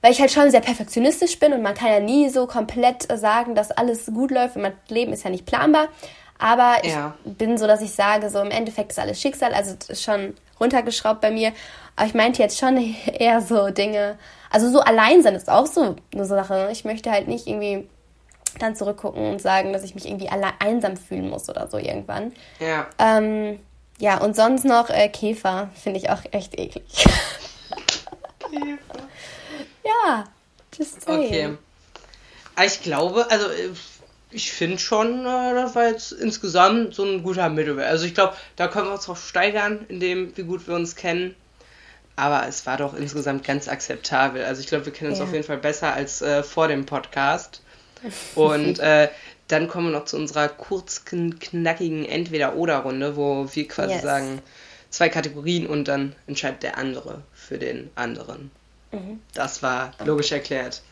weil 0.00 0.12
ich 0.12 0.20
halt 0.20 0.30
schon 0.30 0.50
sehr 0.50 0.60
perfektionistisch 0.60 1.38
bin 1.38 1.52
und 1.52 1.62
man 1.62 1.74
kann 1.74 1.88
ja 1.88 2.00
nie 2.00 2.28
so 2.28 2.46
komplett 2.46 3.06
sagen, 3.18 3.54
dass 3.54 3.70
alles 3.70 4.06
gut 4.06 4.30
läuft 4.30 4.56
und 4.56 4.62
mein 4.62 4.74
Leben 4.88 5.12
ist 5.12 5.24
ja 5.24 5.30
nicht 5.30 5.46
planbar. 5.46 5.88
Aber 6.38 6.84
ja. 6.84 7.14
ich 7.24 7.34
bin 7.34 7.56
so, 7.56 7.68
dass 7.68 7.80
ich 7.82 7.92
sage, 7.92 8.28
so 8.28 8.40
im 8.40 8.50
Endeffekt 8.50 8.90
ist 8.90 8.98
alles 8.98 9.20
Schicksal, 9.20 9.54
also 9.54 9.76
ist 9.88 10.02
schon 10.02 10.34
runtergeschraubt 10.58 11.20
bei 11.20 11.30
mir. 11.30 11.52
Aber 11.94 12.06
ich 12.06 12.14
meinte 12.14 12.42
jetzt 12.42 12.58
schon 12.58 12.76
eher 13.06 13.40
so 13.40 13.70
Dinge, 13.70 14.18
also 14.50 14.68
so 14.70 14.80
allein 14.80 15.22
sein 15.22 15.34
ist 15.34 15.48
auch 15.48 15.66
so 15.66 15.96
eine 16.12 16.24
Sache. 16.24 16.68
Ich 16.72 16.84
möchte 16.84 17.10
halt 17.10 17.28
nicht 17.28 17.46
irgendwie 17.46 17.88
dann 18.58 18.76
zurückgucken 18.76 19.30
und 19.30 19.40
sagen, 19.40 19.72
dass 19.72 19.84
ich 19.84 19.94
mich 19.94 20.06
irgendwie 20.06 20.28
allein 20.28 20.52
einsam 20.58 20.96
fühlen 20.96 21.30
muss 21.30 21.48
oder 21.48 21.68
so 21.68 21.78
irgendwann. 21.78 22.32
Ja. 22.60 22.86
Ähm, 22.98 23.60
ja, 23.98 24.18
und 24.18 24.34
sonst 24.34 24.64
noch 24.64 24.90
äh, 24.90 25.08
Käfer 25.08 25.70
finde 25.80 26.00
ich 26.00 26.10
auch 26.10 26.22
echt 26.32 26.58
eklig. 26.58 26.84
Käfer. 28.38 29.08
Ja, 29.84 30.24
just 30.76 31.02
saying. 31.02 31.26
Okay. 31.26 31.58
Ah, 32.54 32.64
ich 32.64 32.82
glaube, 32.82 33.30
also 33.30 33.46
äh, 33.46 33.70
ich 34.30 34.52
finde 34.52 34.78
schon, 34.78 35.20
äh, 35.20 35.54
das 35.54 35.74
war 35.74 35.88
jetzt 35.88 36.12
insgesamt 36.12 36.94
so 36.94 37.04
ein 37.04 37.22
guter 37.22 37.48
Mittelwert. 37.48 37.88
Also 37.88 38.06
ich 38.06 38.14
glaube, 38.14 38.34
da 38.56 38.68
können 38.68 38.86
wir 38.86 38.94
uns 38.94 39.08
auch 39.08 39.16
steigern, 39.16 39.84
in 39.88 40.00
dem, 40.00 40.36
wie 40.36 40.42
gut 40.42 40.66
wir 40.66 40.74
uns 40.74 40.96
kennen. 40.96 41.34
Aber 42.16 42.46
es 42.46 42.66
war 42.66 42.76
doch 42.76 42.94
insgesamt 42.94 43.44
ganz 43.44 43.68
akzeptabel. 43.68 44.44
Also 44.44 44.60
ich 44.60 44.66
glaube, 44.66 44.86
wir 44.86 44.92
kennen 44.92 45.10
uns 45.10 45.18
ja. 45.18 45.24
auf 45.24 45.32
jeden 45.32 45.44
Fall 45.44 45.58
besser 45.58 45.94
als 45.94 46.20
äh, 46.20 46.42
vor 46.42 46.68
dem 46.68 46.84
Podcast. 46.84 47.62
Und 48.34 48.78
äh, 48.80 49.08
dann 49.48 49.68
kommen 49.68 49.92
wir 49.92 49.98
noch 49.98 50.06
zu 50.06 50.16
unserer 50.16 50.48
kurzen, 50.48 51.38
knackigen 51.38 52.04
Entweder-Oder-Runde, 52.04 53.16
wo 53.16 53.48
wir 53.52 53.68
quasi 53.68 53.94
yes. 53.94 54.02
sagen, 54.02 54.42
zwei 54.90 55.08
Kategorien 55.08 55.66
und 55.66 55.88
dann 55.88 56.14
entscheidet 56.26 56.62
der 56.62 56.78
andere 56.78 57.22
für 57.32 57.58
den 57.58 57.90
anderen. 57.94 58.50
Mhm. 58.92 59.20
Das 59.34 59.62
war 59.62 59.92
logisch 60.04 60.32
erklärt. 60.32 60.82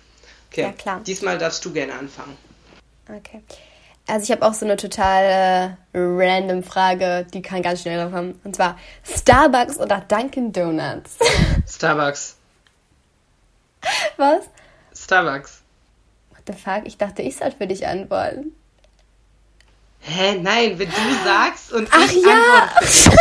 Okay, 0.50 0.62
ja, 0.62 0.72
klar. 0.72 1.00
diesmal 1.06 1.38
darfst 1.38 1.64
du 1.64 1.72
gerne 1.72 1.94
anfangen. 1.94 2.36
Okay. 3.08 3.42
Also 4.06 4.24
ich 4.24 4.30
habe 4.32 4.44
auch 4.44 4.54
so 4.54 4.64
eine 4.64 4.76
total 4.76 5.76
äh, 5.92 5.98
random 5.98 6.64
Frage, 6.64 7.26
die 7.32 7.42
kann 7.42 7.62
ganz 7.62 7.82
schnell 7.82 8.10
kommen. 8.10 8.40
Und 8.42 8.56
zwar 8.56 8.76
Starbucks 9.04 9.78
oder 9.78 10.00
Dunkin' 10.00 10.52
Donuts? 10.52 11.16
Starbucks. 11.68 12.36
Was? 14.16 14.44
Starbucks. 14.92 15.59
The 16.50 16.56
fuck? 16.58 16.82
Ich 16.84 16.96
dachte, 16.96 17.22
ich 17.22 17.36
soll 17.36 17.52
für 17.52 17.66
dich 17.66 17.86
antworten. 17.86 18.52
Hä? 20.00 20.38
Nein, 20.40 20.78
wenn 20.78 20.88
du 20.88 20.94
sagst 21.24 21.72
und 21.72 21.88
Ach 21.90 22.10
ich 22.10 22.22
ja! 22.22 22.62
antworte. 22.62 23.18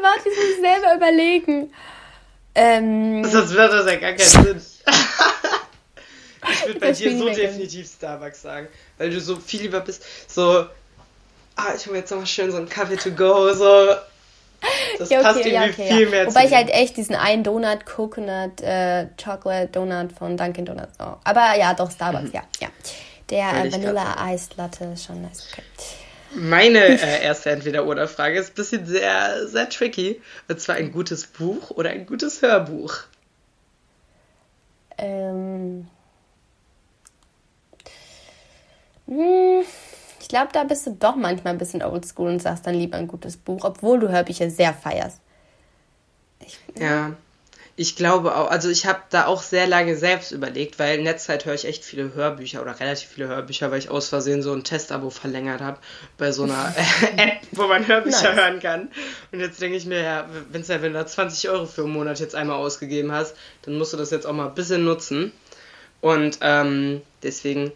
Warte, 0.00 0.28
ich 0.28 0.36
muss 0.36 0.60
selber 0.60 0.94
überlegen. 0.96 1.72
Ähm, 2.54 3.24
Sonst 3.24 3.54
wird 3.54 3.72
das 3.72 3.86
ja 3.86 3.96
gar 3.96 4.12
keinen 4.12 4.18
Sinn. 4.18 4.62
ich 6.50 6.66
würde 6.66 6.80
bei 6.80 6.92
dir 6.92 7.18
so 7.18 7.28
definitiv 7.28 7.88
Starbucks 7.88 8.42
sagen, 8.42 8.68
weil 8.98 9.10
du 9.10 9.20
so 9.20 9.36
viel 9.36 9.62
lieber 9.62 9.80
bist. 9.80 10.04
So, 10.30 10.66
ah, 11.56 11.74
ich 11.76 11.86
hole 11.86 11.92
mir 11.92 11.98
jetzt 12.00 12.10
nochmal 12.10 12.26
schön 12.26 12.50
so 12.50 12.56
einen 12.58 12.68
Kaffee 12.68 12.96
to 12.96 13.10
go, 13.10 13.52
so. 13.54 13.96
Das 14.98 15.10
ja, 15.10 15.22
passt 15.22 15.38
okay, 15.38 15.50
irgendwie 15.50 15.82
ja, 15.82 15.86
okay, 15.86 15.94
viel 15.94 16.04
ja. 16.04 16.10
mehr 16.10 16.26
Wobei 16.26 16.40
zu 16.42 16.46
ich 16.48 16.54
halt 16.54 16.70
echt 16.70 16.96
diesen 16.96 17.14
einen 17.14 17.44
Donut, 17.44 17.86
Coconut, 17.86 18.60
äh, 18.60 19.06
Chocolate 19.22 19.68
Donut 19.68 20.12
von 20.12 20.36
Dunkin' 20.36 20.64
Donuts. 20.64 20.94
Oh. 20.98 21.14
Aber 21.24 21.56
ja, 21.56 21.74
doch, 21.74 21.90
Starbucks, 21.90 22.30
ja, 22.32 22.42
ja. 22.60 22.68
Der 23.30 23.38
äh, 23.38 23.66
ich 23.66 23.72
grad 23.72 23.82
Vanilla 23.82 24.32
Ice 24.32 24.50
Latte 24.56 24.84
ist 24.86 25.04
schon 25.04 25.22
nice. 25.22 25.48
Okay. 25.52 25.62
Meine 26.34 26.78
äh, 26.84 27.22
erste 27.22 27.50
Entweder-Oder-Frage 27.50 28.38
ist 28.38 28.50
ein 28.50 28.54
bisschen 28.54 28.86
sehr, 28.86 29.46
sehr 29.46 29.68
tricky. 29.68 30.20
Und 30.48 30.60
zwar 30.60 30.76
ein 30.76 30.92
gutes 30.92 31.26
Buch 31.26 31.70
oder 31.70 31.90
ein 31.90 32.06
gutes 32.06 32.42
Hörbuch. 32.42 32.94
Ähm, 34.98 35.86
hm, 39.06 39.47
ich 40.28 40.36
glaube, 40.36 40.50
da 40.52 40.62
bist 40.64 40.86
du 40.86 40.90
doch 40.90 41.16
manchmal 41.16 41.54
ein 41.54 41.58
bisschen 41.58 41.82
oldschool 41.82 42.28
und 42.28 42.42
sagst 42.42 42.66
dann 42.66 42.74
lieber 42.74 42.98
ein 42.98 43.08
gutes 43.08 43.38
Buch, 43.38 43.64
obwohl 43.64 43.98
du 43.98 44.10
Hörbücher 44.10 44.50
sehr 44.50 44.74
feierst. 44.74 45.20
Ich, 46.44 46.58
Ja, 46.78 47.14
ich 47.76 47.96
glaube 47.96 48.36
auch, 48.36 48.50
also 48.50 48.68
ich 48.68 48.84
habe 48.84 49.00
da 49.08 49.24
auch 49.24 49.40
sehr 49.40 49.66
lange 49.66 49.96
selbst 49.96 50.32
überlegt, 50.32 50.78
weil 50.78 50.98
in 50.98 51.04
letzter 51.04 51.32
Zeit 51.32 51.46
höre 51.46 51.54
ich 51.54 51.64
echt 51.64 51.82
viele 51.82 52.12
Hörbücher 52.12 52.60
oder 52.60 52.78
relativ 52.78 53.08
viele 53.08 53.28
Hörbücher, 53.28 53.70
weil 53.70 53.78
ich 53.78 53.88
aus 53.88 54.10
Versehen 54.10 54.42
so 54.42 54.52
ein 54.52 54.64
Testabo 54.64 55.08
verlängert 55.08 55.62
habe 55.62 55.78
bei 56.18 56.30
so 56.30 56.42
einer 56.42 56.74
App, 57.16 57.38
wo 57.52 57.66
man 57.66 57.88
Hörbücher 57.88 58.34
Nice. 58.34 58.36
hören 58.36 58.60
kann. 58.60 58.88
Und 59.32 59.40
jetzt 59.40 59.62
denke 59.62 59.78
ich 59.78 59.86
mir, 59.86 60.02
ja, 60.02 60.26
ja, 60.26 60.28
wenn 60.52 60.62
du 60.62 60.92
da 60.92 61.06
20 61.06 61.48
Euro 61.48 61.64
für 61.64 61.84
einen 61.84 61.92
Monat 61.92 62.20
jetzt 62.20 62.34
einmal 62.34 62.56
ausgegeben 62.56 63.12
hast, 63.12 63.34
dann 63.62 63.78
musst 63.78 63.94
du 63.94 63.96
das 63.96 64.10
jetzt 64.10 64.26
auch 64.26 64.34
mal 64.34 64.48
ein 64.48 64.54
bisschen 64.54 64.84
nutzen. 64.84 65.32
Und 66.02 66.38
ähm, 66.42 67.00
deswegen 67.22 67.72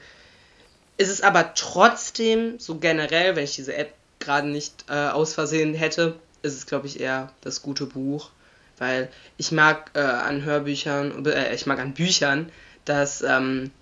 ist 1.02 1.10
es 1.10 1.20
aber 1.20 1.54
trotzdem 1.54 2.58
so 2.58 2.78
generell, 2.78 3.34
wenn 3.34 3.44
ich 3.44 3.56
diese 3.56 3.74
App 3.74 3.92
gerade 4.20 4.48
nicht 4.48 4.84
äh, 4.88 5.08
aus 5.08 5.34
Versehen 5.34 5.74
hätte, 5.74 6.14
ist 6.42 6.54
es, 6.54 6.66
glaube 6.66 6.86
ich, 6.86 7.00
eher 7.00 7.32
das 7.40 7.60
gute 7.60 7.86
Buch. 7.86 8.30
Weil 8.78 9.08
ich 9.36 9.50
mag 9.50 9.90
äh, 9.94 10.00
an 10.00 10.44
Hörbüchern, 10.44 11.26
äh, 11.26 11.54
ich 11.54 11.66
mag 11.66 11.80
an 11.80 11.94
Büchern, 11.94 12.50
dass 12.84 13.22
ähm, 13.22 13.72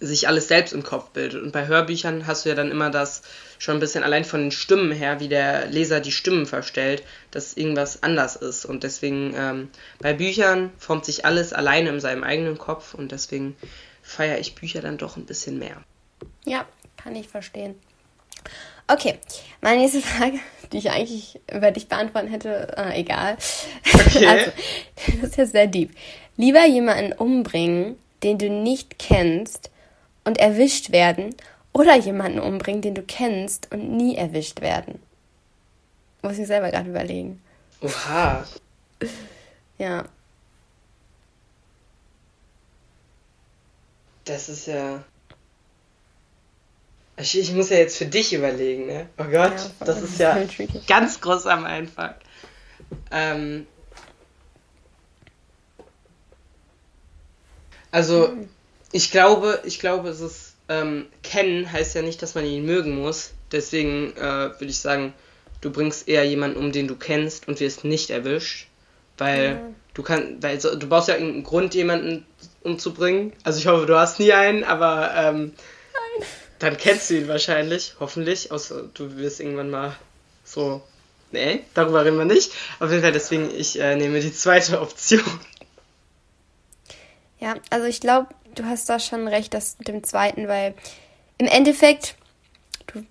sich 0.00 0.26
alles 0.26 0.48
selbst 0.48 0.72
im 0.72 0.82
Kopf 0.82 1.10
bildet. 1.10 1.42
Und 1.42 1.52
bei 1.52 1.66
Hörbüchern 1.66 2.26
hast 2.26 2.44
du 2.44 2.48
ja 2.48 2.54
dann 2.54 2.70
immer 2.70 2.90
das 2.90 3.22
schon 3.58 3.76
ein 3.76 3.80
bisschen 3.80 4.04
allein 4.04 4.24
von 4.24 4.40
den 4.40 4.50
Stimmen 4.50 4.92
her, 4.92 5.20
wie 5.20 5.28
der 5.28 5.66
Leser 5.66 6.00
die 6.00 6.12
Stimmen 6.12 6.46
verstellt, 6.46 7.02
dass 7.30 7.56
irgendwas 7.56 8.02
anders 8.02 8.36
ist. 8.36 8.64
Und 8.64 8.84
deswegen 8.84 9.34
ähm, 9.36 9.68
bei 9.98 10.14
Büchern 10.14 10.70
formt 10.78 11.04
sich 11.04 11.26
alles 11.26 11.52
alleine 11.52 11.90
in 11.90 12.00
seinem 12.00 12.24
eigenen 12.24 12.56
Kopf 12.56 12.94
und 12.94 13.12
deswegen 13.12 13.54
feiere 14.02 14.38
ich 14.38 14.54
Bücher 14.54 14.80
dann 14.80 14.96
doch 14.96 15.16
ein 15.16 15.26
bisschen 15.26 15.58
mehr. 15.58 15.82
Ja, 16.44 16.66
kann 16.96 17.14
ich 17.16 17.28
verstehen. 17.28 17.74
Okay, 18.86 19.18
meine 19.60 19.82
nächste 19.82 20.00
Frage, 20.00 20.38
die 20.72 20.78
ich 20.78 20.90
eigentlich 20.90 21.40
über 21.52 21.70
dich 21.70 21.88
beantworten 21.88 22.28
hätte, 22.28 22.74
äh, 22.76 23.00
egal. 23.00 23.36
Okay. 23.92 24.26
Also, 24.26 24.52
das 25.06 25.30
ist 25.30 25.36
ja 25.36 25.46
sehr 25.46 25.66
deep. 25.66 25.90
Lieber 26.36 26.64
jemanden 26.66 27.12
umbringen, 27.12 27.98
den 28.22 28.38
du 28.38 28.48
nicht 28.48 28.98
kennst 28.98 29.70
und 30.24 30.38
erwischt 30.38 30.92
werden, 30.92 31.34
oder 31.72 31.96
jemanden 31.96 32.40
umbringen, 32.40 32.82
den 32.82 32.94
du 32.94 33.02
kennst 33.02 33.70
und 33.72 33.90
nie 33.96 34.16
erwischt 34.16 34.60
werden. 34.60 35.00
Muss 36.22 36.38
ich 36.38 36.46
selber 36.46 36.70
gerade 36.70 36.90
überlegen. 36.90 37.42
Oha. 37.80 38.44
Ja. 39.78 40.06
Das 44.24 44.48
ist 44.48 44.66
ja. 44.66 45.04
Ich, 47.20 47.38
ich 47.38 47.52
muss 47.52 47.70
ja 47.70 47.78
jetzt 47.78 47.96
für 47.98 48.06
dich 48.06 48.32
überlegen, 48.32 48.86
ne? 48.86 49.08
Oh 49.18 49.24
Gott, 49.24 49.52
Ja, 49.52 49.56
voll. 49.56 49.86
das 49.86 50.02
ist 50.02 50.18
ja 50.18 50.34
Voll 50.34 50.46
tricky. 50.46 50.80
ganz 50.86 51.20
groß 51.20 51.46
am 51.46 51.64
Anfang. 51.64 52.14
Ähm, 53.10 53.66
also, 57.90 58.30
ich 58.92 59.10
glaube, 59.10 59.60
ich 59.64 59.80
glaube, 59.80 60.08
es 60.10 60.20
ist 60.20 60.54
ähm, 60.68 61.06
kennen 61.22 61.70
heißt 61.72 61.94
ja 61.94 62.02
nicht, 62.02 62.22
dass 62.22 62.34
man 62.34 62.44
ihn 62.44 62.64
mögen 62.64 62.94
muss. 63.00 63.32
Deswegen 63.52 64.14
äh, 64.16 64.20
würde 64.20 64.66
ich 64.66 64.78
sagen, 64.78 65.14
du 65.62 65.70
bringst 65.70 66.06
eher 66.08 66.24
jemanden 66.24 66.58
um, 66.58 66.72
den 66.72 66.86
du 66.86 66.96
kennst 66.96 67.48
und 67.48 67.60
wirst 67.60 67.84
nicht 67.84 68.10
erwischt, 68.10 68.68
weil 69.16 69.44
Ja. 69.44 69.60
du 69.94 70.02
kannst, 70.02 70.42
weil 70.42 70.60
so, 70.60 70.74
du 70.76 70.86
brauchst 70.88 71.08
ja 71.08 71.14
irgendeinen 71.14 71.44
Grund, 71.44 71.74
jemanden 71.74 72.26
umzubringen. 72.62 73.32
Also 73.44 73.58
ich 73.58 73.66
hoffe, 73.66 73.86
du 73.86 73.98
hast 73.98 74.20
nie 74.20 74.32
einen, 74.32 74.62
aber 74.64 75.12
ähm, 75.16 75.52
dann 76.58 76.76
kennst 76.76 77.10
du 77.10 77.14
ihn 77.14 77.28
wahrscheinlich, 77.28 77.94
hoffentlich. 78.00 78.50
Außer 78.50 78.84
du 78.94 79.16
wirst 79.16 79.40
irgendwann 79.40 79.70
mal 79.70 79.96
so. 80.44 80.82
Nee, 81.30 81.64
darüber 81.74 82.04
reden 82.04 82.16
wir 82.16 82.24
nicht. 82.24 82.52
Auf 82.80 82.90
jeden 82.90 83.02
Fall, 83.02 83.12
deswegen, 83.12 83.50
ich 83.54 83.78
äh, 83.78 83.96
nehme 83.96 84.20
die 84.20 84.32
zweite 84.32 84.80
Option. 84.80 85.22
Ja, 87.38 87.54
also 87.70 87.86
ich 87.86 88.00
glaube, 88.00 88.28
du 88.54 88.64
hast 88.64 88.88
da 88.88 88.98
schon 88.98 89.28
recht, 89.28 89.52
das 89.54 89.76
mit 89.78 89.88
dem 89.88 90.02
zweiten, 90.02 90.48
weil 90.48 90.74
im 91.36 91.46
Endeffekt, 91.46 92.16
du, 92.86 93.04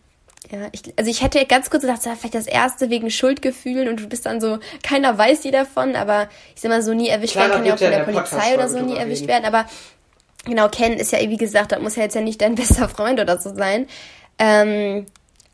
ja, 0.51 0.67
ich, 0.71 0.81
also 0.97 1.09
ich 1.09 1.21
hätte 1.21 1.45
ganz 1.45 1.69
kurz 1.69 1.81
gedacht, 1.81 2.01
so, 2.01 2.09
vielleicht 2.15 2.35
das 2.35 2.47
erste 2.47 2.89
wegen 2.89 3.09
Schuldgefühlen 3.09 3.87
und 3.87 3.99
du 4.01 4.07
bist 4.07 4.25
dann 4.25 4.41
so, 4.41 4.59
keiner 4.83 5.17
weiß 5.17 5.41
die 5.41 5.51
davon, 5.51 5.95
aber 5.95 6.27
ich 6.55 6.61
sag 6.61 6.69
mal 6.69 6.81
so, 6.81 6.93
nie 6.93 7.07
erwischt 7.07 7.33
Clara 7.33 7.49
werden 7.49 7.63
kann 7.63 7.65
ja 7.67 7.75
auch 7.75 7.79
ja 7.79 7.87
von 7.87 7.97
der 7.97 8.05
der 8.05 8.19
Polizei 8.19 8.53
oder 8.55 8.67
so 8.67 8.79
nie 8.79 8.97
erwischt 8.97 9.27
werden, 9.27 9.45
aber 9.45 9.65
genau, 10.47 10.67
Ken 10.69 10.93
ist 10.93 11.11
ja, 11.11 11.19
wie 11.19 11.37
gesagt, 11.37 11.71
das 11.71 11.79
muss 11.79 11.95
ja 11.95 12.03
jetzt 12.03 12.15
ja 12.15 12.21
nicht 12.21 12.41
dein 12.41 12.55
bester 12.61 12.89
Freund 12.89 13.19
oder 13.19 13.37
so 13.39 13.53
sein. 13.55 13.87
Ähm, 14.39 15.05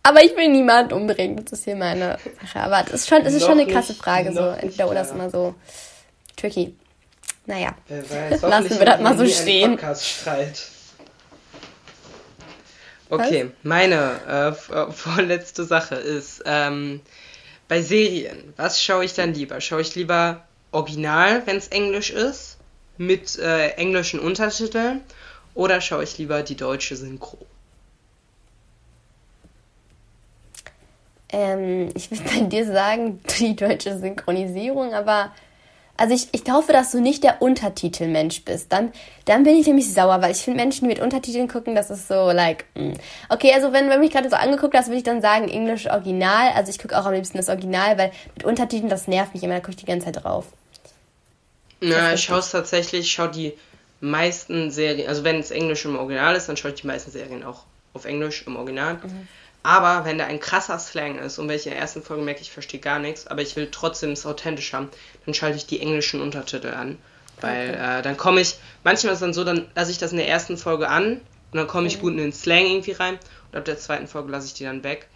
aber 0.04 0.24
ich 0.24 0.36
will 0.36 0.50
niemanden 0.50 0.94
umbringen, 0.94 1.38
das 1.44 1.60
ist 1.60 1.64
hier 1.66 1.76
meine 1.76 2.18
Sache. 2.42 2.60
Aber 2.60 2.84
das 2.84 2.94
ist 3.02 3.10
schon, 3.10 3.26
es 3.26 3.34
ist 3.34 3.46
schon 3.46 3.60
eine 3.60 3.68
krasse 3.68 3.94
Frage, 3.94 4.34
so 4.34 4.40
entweder 4.42 4.90
oder 4.90 5.02
ist 5.02 5.12
immer 5.12 5.30
so 5.30 5.56
tricky. 6.36 6.76
Naja. 7.46 7.76
Wer 7.88 8.10
weiß, 8.10 8.42
Lassen 8.42 8.80
wir 8.80 8.86
das 8.86 9.02
mal 9.02 9.18
so 9.18 9.26
stehen. 9.28 9.78
Okay, 13.10 13.52
meine 13.64 14.20
äh, 14.28 14.54
v- 14.54 14.92
vorletzte 14.92 15.66
Sache 15.66 15.96
ist, 15.96 16.42
ähm, 16.46 17.02
bei 17.68 17.82
Serien, 17.82 18.54
was 18.58 18.82
schaue 18.84 19.06
ich 19.06 19.14
dann 19.14 19.34
lieber? 19.34 19.62
Schaue 19.62 19.82
ich 19.82 19.94
lieber 19.96 20.44
Original, 20.72 21.44
wenn 21.46 21.58
es 21.58 21.68
Englisch 21.68 22.10
ist, 22.10 22.53
mit 22.98 23.38
äh, 23.40 23.70
englischen 23.70 24.20
Untertiteln, 24.20 25.02
oder 25.56 25.82
schaue 25.82 26.04
ich 26.04 26.18
lieber 26.18 26.42
die 26.42 26.56
deutsche 26.56 26.96
Synchro? 26.96 27.38
Ähm, 31.30 31.90
ich 31.96 32.10
würde 32.12 32.24
bei 32.24 32.42
dir 32.42 32.66
sagen, 32.66 33.20
die 33.40 33.56
deutsche 33.56 33.98
Synchronisierung, 33.98 34.94
aber 34.94 35.32
also 35.96 36.16
ich, 36.16 36.28
ich 36.32 36.52
hoffe, 36.52 36.74
dass 36.74 36.92
du 36.92 37.02
nicht 37.02 37.24
der 37.24 37.42
Untertitelmensch 37.42 38.44
bist. 38.46 38.74
Dann, 38.74 38.92
dann 39.26 39.44
bin 39.44 39.56
ich 39.56 39.68
nämlich 39.68 39.94
sauer, 39.94 40.22
weil 40.22 40.32
ich 40.32 40.40
finde 40.40 40.60
Menschen, 40.60 40.86
die 40.86 40.96
mit 40.96 41.00
Untertiteln 41.00 41.48
gucken, 41.48 41.76
das 41.76 41.92
ist 41.92 42.08
so, 42.08 42.32
like, 42.32 42.66
mm. 42.74 42.94
okay, 43.30 43.54
also 43.54 43.74
wenn, 43.74 43.90
wenn 43.90 44.00
mich 44.00 44.12
gerade 44.12 44.30
so 44.30 44.36
angeguckt 44.36 44.76
hast, 44.76 44.88
würde 44.88 44.98
ich 44.98 45.04
dann 45.04 45.22
sagen, 45.22 45.48
Englisch 45.50 45.88
Original. 45.88 46.52
Also 46.56 46.72
ich 46.72 46.80
gucke 46.80 47.00
auch 47.00 47.06
am 47.06 47.14
liebsten 47.14 47.38
das 47.38 47.48
Original, 47.48 47.98
weil 48.00 48.12
mit 48.36 48.44
Untertiteln, 48.44 48.90
das 48.90 49.08
nervt 49.08 49.36
mich 49.36 49.44
immer, 49.44 49.54
da 49.54 49.60
gucke 49.60 49.72
ich 49.72 49.78
die 49.78 49.86
ganze 49.86 50.12
Zeit 50.12 50.24
drauf. 50.24 50.48
Na, 51.90 52.14
ich 52.14 52.24
schaue 52.24 52.40
es 52.40 52.52
tatsächlich, 52.52 53.02
ich 53.02 53.12
schaue 53.12 53.30
die 53.30 53.54
meisten 54.00 54.72
Serien, 54.72 55.08
also 55.08 55.24
wenn 55.24 55.40
es 55.40 55.52
Englisch 55.52 55.86
im 55.86 55.96
Original 55.96 56.36
ist, 56.36 56.50
dann 56.50 56.58
schaue 56.58 56.72
ich 56.72 56.82
die 56.82 56.88
meisten 56.88 57.12
Serien 57.12 57.44
auch 57.44 57.64
auf 57.94 58.06
Englisch 58.06 58.44
im 58.46 58.56
Original. 58.56 59.00
Aber 59.64 60.04
wenn 60.04 60.18
da 60.18 60.26
ein 60.26 60.42
krasser 60.42 60.78
Slang 60.78 61.18
ist 61.20 61.40
und 61.40 61.48
wenn 61.48 61.56
ich 61.56 61.66
in 61.66 61.72
der 61.72 61.80
ersten 61.80 62.04
Folge 62.04 62.22
merke, 62.22 62.42
ich 62.42 62.52
verstehe 62.52 62.82
gar 62.82 63.00
nichts, 63.00 63.28
aber 63.28 63.42
ich 63.42 63.56
will 63.56 63.70
trotzdem 63.72 64.12
es 64.12 64.26
authentisch 64.26 64.74
haben, 64.74 64.90
dann 65.26 65.34
schalte 65.34 65.56
ich 65.58 65.66
die 65.66 65.80
englischen 65.80 66.22
Untertitel 66.22 66.68
an. 66.68 66.98
Weil 67.40 67.70
äh, 67.70 68.02
dann 68.02 68.18
komme 68.18 68.42
ich, 68.42 68.58
manchmal 68.84 69.14
ist 69.14 69.18
es 69.18 69.22
dann 69.22 69.34
so, 69.34 69.44
dann 69.44 69.68
lasse 69.74 69.92
ich 69.92 69.98
das 69.98 70.12
in 70.12 70.18
der 70.18 70.28
ersten 70.28 70.58
Folge 70.58 70.90
an 70.90 71.22
und 71.52 71.58
dann 71.58 71.68
komme 71.68 71.88
ich 71.88 72.00
gut 72.00 72.12
in 72.12 72.18
den 72.18 72.34
Slang 72.34 72.66
irgendwie 72.66 72.92
rein 72.92 73.18
und 73.52 73.58
ab 73.58 73.66
der 73.66 73.78
zweiten 73.78 74.08
Folge 74.08 74.32
lasse 74.32 74.48
ich 74.48 74.54
die 74.54 74.66
dann 74.66 74.84
weg. 74.84 75.08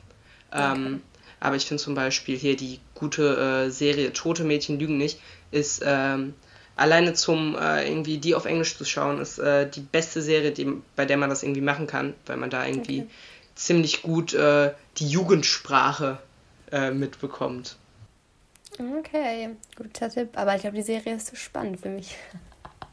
Ähm, 0.54 1.02
aber 1.40 1.56
ich 1.58 1.66
finde 1.66 1.84
zum 1.84 1.94
Beispiel 1.94 2.38
hier 2.38 2.56
die 2.56 2.80
gute 2.96 3.66
äh, 3.68 3.70
Serie 3.70 4.14
Tote 4.14 4.44
Mädchen 4.44 4.80
lügen 4.80 4.98
nicht, 4.98 5.20
ist 5.52 5.84
ähm, 5.86 6.34
alleine 6.78 7.14
zum 7.14 7.58
äh, 7.58 7.88
irgendwie 7.88 8.20
die 8.20 8.36
auf 8.36 8.46
Englisch 8.46 8.78
zu 8.78 8.86
schauen, 8.86 9.20
ist 9.20 9.40
äh, 9.40 9.70
die 9.70 9.82
beste 9.82 10.22
Serie, 10.22 10.52
die, 10.52 10.72
bei 10.96 11.06
der 11.06 11.18
man 11.18 11.30
das 11.30 11.44
irgendwie 11.44 11.62
machen 11.62 11.88
kann, 11.88 12.14
weil 12.26 12.38
man 12.38 12.50
da 12.50 12.66
irgendwie 12.66 13.02
Okay. 13.02 13.10
ziemlich 13.56 14.02
gut 14.04 14.34
äh, 14.34 14.72
die 14.98 15.08
Jugendsprache 15.08 16.20
äh, 16.72 16.92
mitbekommt. 16.92 17.78
Okay, 19.00 19.50
guter 19.76 20.10
Tipp. 20.10 20.30
Aber 20.36 20.56
ich 20.56 20.62
glaube, 20.62 20.76
die 20.76 20.84
Serie 20.84 21.16
ist 21.16 21.28
zu 21.28 21.36
so 21.36 21.42
spannend 21.42 21.80
für 21.80 21.90
mich. 21.90 22.16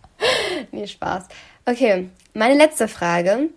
nee, 0.73 0.87
Spaß. 0.87 1.25
Okay, 1.66 2.09
meine 2.33 2.57
letzte 2.57 2.88
Frage. 2.88 3.51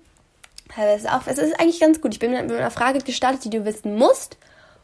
Es 0.78 1.04
ist, 1.04 1.10
auch, 1.10 1.22
es 1.26 1.38
ist 1.38 1.58
eigentlich 1.60 1.80
ganz 1.80 2.02
gut. 2.02 2.14
Ich 2.14 2.20
bin 2.20 2.32
mit 2.32 2.52
einer 2.52 2.72
Frage 2.72 3.00
gestartet, 3.00 3.46
die 3.46 3.50
du 3.50 3.64
wissen 3.64 3.96
musst. 3.96 4.38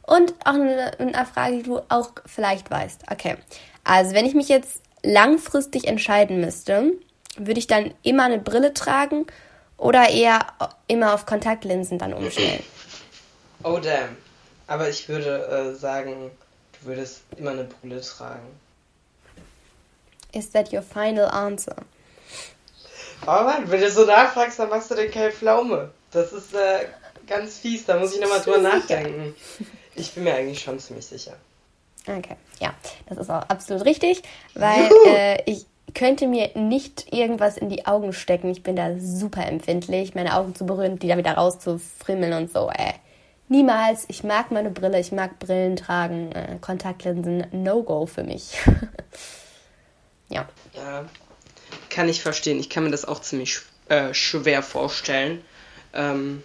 Und 0.03 0.33
auch 0.45 0.53
eine, 0.53 0.97
eine 0.99 1.25
Frage, 1.25 1.57
die 1.57 1.63
du 1.63 1.79
auch 1.89 2.11
vielleicht 2.25 2.71
weißt. 2.71 3.03
Okay. 3.11 3.37
Also, 3.83 4.13
wenn 4.13 4.25
ich 4.25 4.33
mich 4.33 4.47
jetzt 4.47 4.81
langfristig 5.03 5.87
entscheiden 5.87 6.39
müsste, 6.39 6.93
würde 7.37 7.59
ich 7.59 7.67
dann 7.67 7.93
immer 8.03 8.23
eine 8.23 8.39
Brille 8.39 8.73
tragen 8.73 9.27
oder 9.77 10.09
eher 10.09 10.47
immer 10.87 11.13
auf 11.13 11.25
Kontaktlinsen 11.25 11.99
dann 11.99 12.13
umstellen? 12.13 12.63
Oh 13.65 13.79
damn. 13.81 14.17
Aber 14.67 14.89
ich 14.89 15.07
würde 15.07 15.47
äh, 15.47 15.73
sagen, 15.73 16.31
du 16.81 16.87
würdest 16.87 17.21
immer 17.37 17.51
eine 17.51 17.63
Brille 17.63 18.01
tragen. 18.01 18.45
Is 20.33 20.51
that 20.51 20.73
your 20.73 20.81
final 20.81 21.29
answer? 21.29 21.75
Oh 23.25 23.43
Mann, 23.43 23.71
wenn 23.71 23.79
du 23.79 23.89
so 23.89 24.05
nachfragst, 24.05 24.59
dann 24.59 24.67
machst 24.67 24.91
du 24.91 24.95
den 24.95 25.09
Kai 25.09 25.31
Pflaume. 25.31 25.91
Das 26.11 26.33
ist 26.33 26.53
äh, 26.53 26.87
ganz 27.25 27.59
fies, 27.59 27.85
da 27.85 27.97
muss 27.97 28.13
ich 28.13 28.19
nochmal 28.19 28.41
drüber 28.41 28.57
nachdenken. 28.57 29.33
Ich 29.95 30.13
bin 30.13 30.25
mir 30.25 30.35
eigentlich 30.35 30.61
schon 30.61 30.77
ziemlich 30.79 31.05
sicher. 31.05 31.37
Okay, 32.07 32.35
ja, 32.59 32.73
das 33.07 33.17
ist 33.17 33.29
auch 33.29 33.43
absolut 33.43 33.85
richtig, 33.85 34.23
weil 34.55 34.89
äh, 35.07 35.41
ich 35.49 35.65
könnte 35.93 36.27
mir 36.27 36.51
nicht 36.55 37.13
irgendwas 37.13 37.57
in 37.57 37.69
die 37.69 37.85
Augen 37.85 38.13
stecken. 38.13 38.49
Ich 38.49 38.63
bin 38.63 38.75
da 38.75 38.97
super 38.99 39.45
empfindlich, 39.45 40.15
meine 40.15 40.35
Augen 40.35 40.55
zu 40.55 40.65
berühren, 40.65 40.99
die 40.99 41.07
da 41.07 41.17
wieder 41.17 41.33
rauszufrimmeln 41.33 42.33
und 42.33 42.51
so. 42.51 42.69
Äh, 42.69 42.93
niemals. 43.47 44.05
Ich 44.07 44.23
mag 44.23 44.51
meine 44.51 44.69
Brille, 44.69 44.99
ich 44.99 45.11
mag 45.11 45.39
Brillen 45.39 45.75
tragen, 45.75 46.31
äh, 46.31 46.57
Kontaktlinsen, 46.59 47.45
No-Go 47.51 48.05
für 48.05 48.23
mich. 48.23 48.57
ja. 50.29 50.47
Ja, 50.73 51.05
kann 51.89 52.09
ich 52.09 52.21
verstehen. 52.21 52.59
Ich 52.59 52.69
kann 52.69 52.83
mir 52.83 52.91
das 52.91 53.05
auch 53.05 53.21
ziemlich 53.21 53.59
äh, 53.89 54.13
schwer 54.13 54.63
vorstellen. 54.63 55.43
Ähm, 55.93 56.43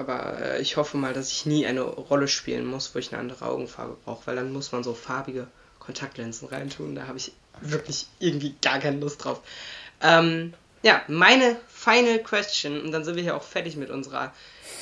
aber 0.00 0.40
äh, 0.40 0.60
ich 0.60 0.76
hoffe 0.76 0.96
mal, 0.96 1.12
dass 1.12 1.30
ich 1.30 1.46
nie 1.46 1.66
eine 1.66 1.82
Rolle 1.82 2.26
spielen 2.26 2.66
muss, 2.66 2.94
wo 2.94 2.98
ich 2.98 3.12
eine 3.12 3.20
andere 3.20 3.44
Augenfarbe 3.44 3.96
brauche, 4.04 4.26
weil 4.26 4.36
dann 4.36 4.52
muss 4.52 4.72
man 4.72 4.82
so 4.82 4.94
farbige 4.94 5.46
Kontaktlinsen 5.78 6.48
reintun. 6.48 6.94
Da 6.94 7.06
habe 7.06 7.18
ich 7.18 7.32
wirklich 7.60 8.06
irgendwie 8.18 8.54
gar 8.62 8.78
keine 8.78 8.98
Lust 8.98 9.24
drauf. 9.24 9.42
Ähm, 10.00 10.54
ja, 10.82 11.02
meine 11.08 11.56
final 11.68 12.18
question, 12.20 12.80
und 12.80 12.92
dann 12.92 13.04
sind 13.04 13.16
wir 13.16 13.22
hier 13.22 13.36
auch 13.36 13.42
fertig 13.42 13.76
mit 13.76 13.90
unserer 13.90 14.32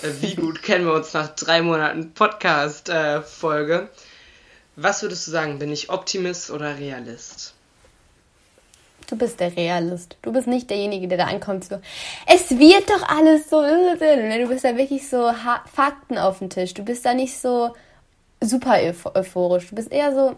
äh, 0.02 0.10
Wie 0.20 0.36
gut 0.36 0.62
kennen 0.62 0.86
wir 0.86 0.94
uns 0.94 1.12
nach 1.12 1.34
drei 1.34 1.62
Monaten 1.62 2.14
Podcast-Folge. 2.14 3.74
Äh, 3.74 3.98
Was 4.76 5.02
würdest 5.02 5.26
du 5.26 5.32
sagen, 5.32 5.58
bin 5.58 5.72
ich 5.72 5.90
Optimist 5.90 6.50
oder 6.50 6.78
Realist? 6.78 7.54
Du 9.08 9.16
bist 9.16 9.40
der 9.40 9.56
Realist. 9.56 10.16
Du 10.20 10.32
bist 10.32 10.46
nicht 10.46 10.68
derjenige, 10.68 11.08
der 11.08 11.18
da 11.18 11.24
ankommt 11.24 11.64
so, 11.64 11.78
es 12.26 12.50
wird 12.58 12.90
doch 12.90 13.08
alles 13.08 13.48
so. 13.48 13.62
Du 13.62 14.48
bist 14.48 14.64
da 14.64 14.76
wirklich 14.76 15.08
so 15.08 15.30
Fakten 15.72 16.18
auf 16.18 16.38
dem 16.38 16.50
Tisch. 16.50 16.74
Du 16.74 16.84
bist 16.84 17.06
da 17.06 17.14
nicht 17.14 17.38
so 17.38 17.74
super 18.40 18.78
euphorisch. 19.14 19.68
Du 19.68 19.76
bist 19.76 19.90
eher 19.90 20.14
so, 20.14 20.36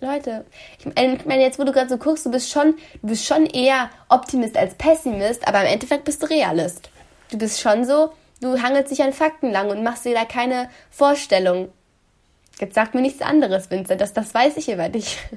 Leute, 0.00 0.44
ich 0.78 0.86
meine, 1.24 1.42
jetzt 1.42 1.58
wo 1.60 1.64
du 1.64 1.72
gerade 1.72 1.88
so 1.88 1.98
guckst, 1.98 2.26
du 2.26 2.32
bist 2.32 2.50
schon, 2.50 2.74
du 3.00 3.08
bist 3.08 3.24
schon 3.24 3.46
eher 3.46 3.90
Optimist 4.08 4.56
als 4.56 4.74
Pessimist, 4.74 5.46
aber 5.46 5.60
im 5.60 5.68
Endeffekt 5.68 6.04
bist 6.04 6.22
du 6.22 6.26
Realist. 6.26 6.90
Du 7.30 7.38
bist 7.38 7.60
schon 7.60 7.84
so, 7.84 8.10
du 8.40 8.60
hangelst 8.60 8.90
dich 8.90 9.02
an 9.02 9.12
Fakten 9.12 9.52
lang 9.52 9.70
und 9.70 9.84
machst 9.84 10.04
dir 10.04 10.14
da 10.14 10.24
keine 10.24 10.68
Vorstellung. 10.90 11.68
Jetzt 12.58 12.74
sag 12.74 12.92
mir 12.92 13.02
nichts 13.02 13.22
anderes, 13.22 13.70
Vincent, 13.70 14.00
das, 14.00 14.12
das 14.12 14.34
weiß 14.34 14.56
ich 14.56 14.68
über 14.68 14.88
dich. 14.88 15.18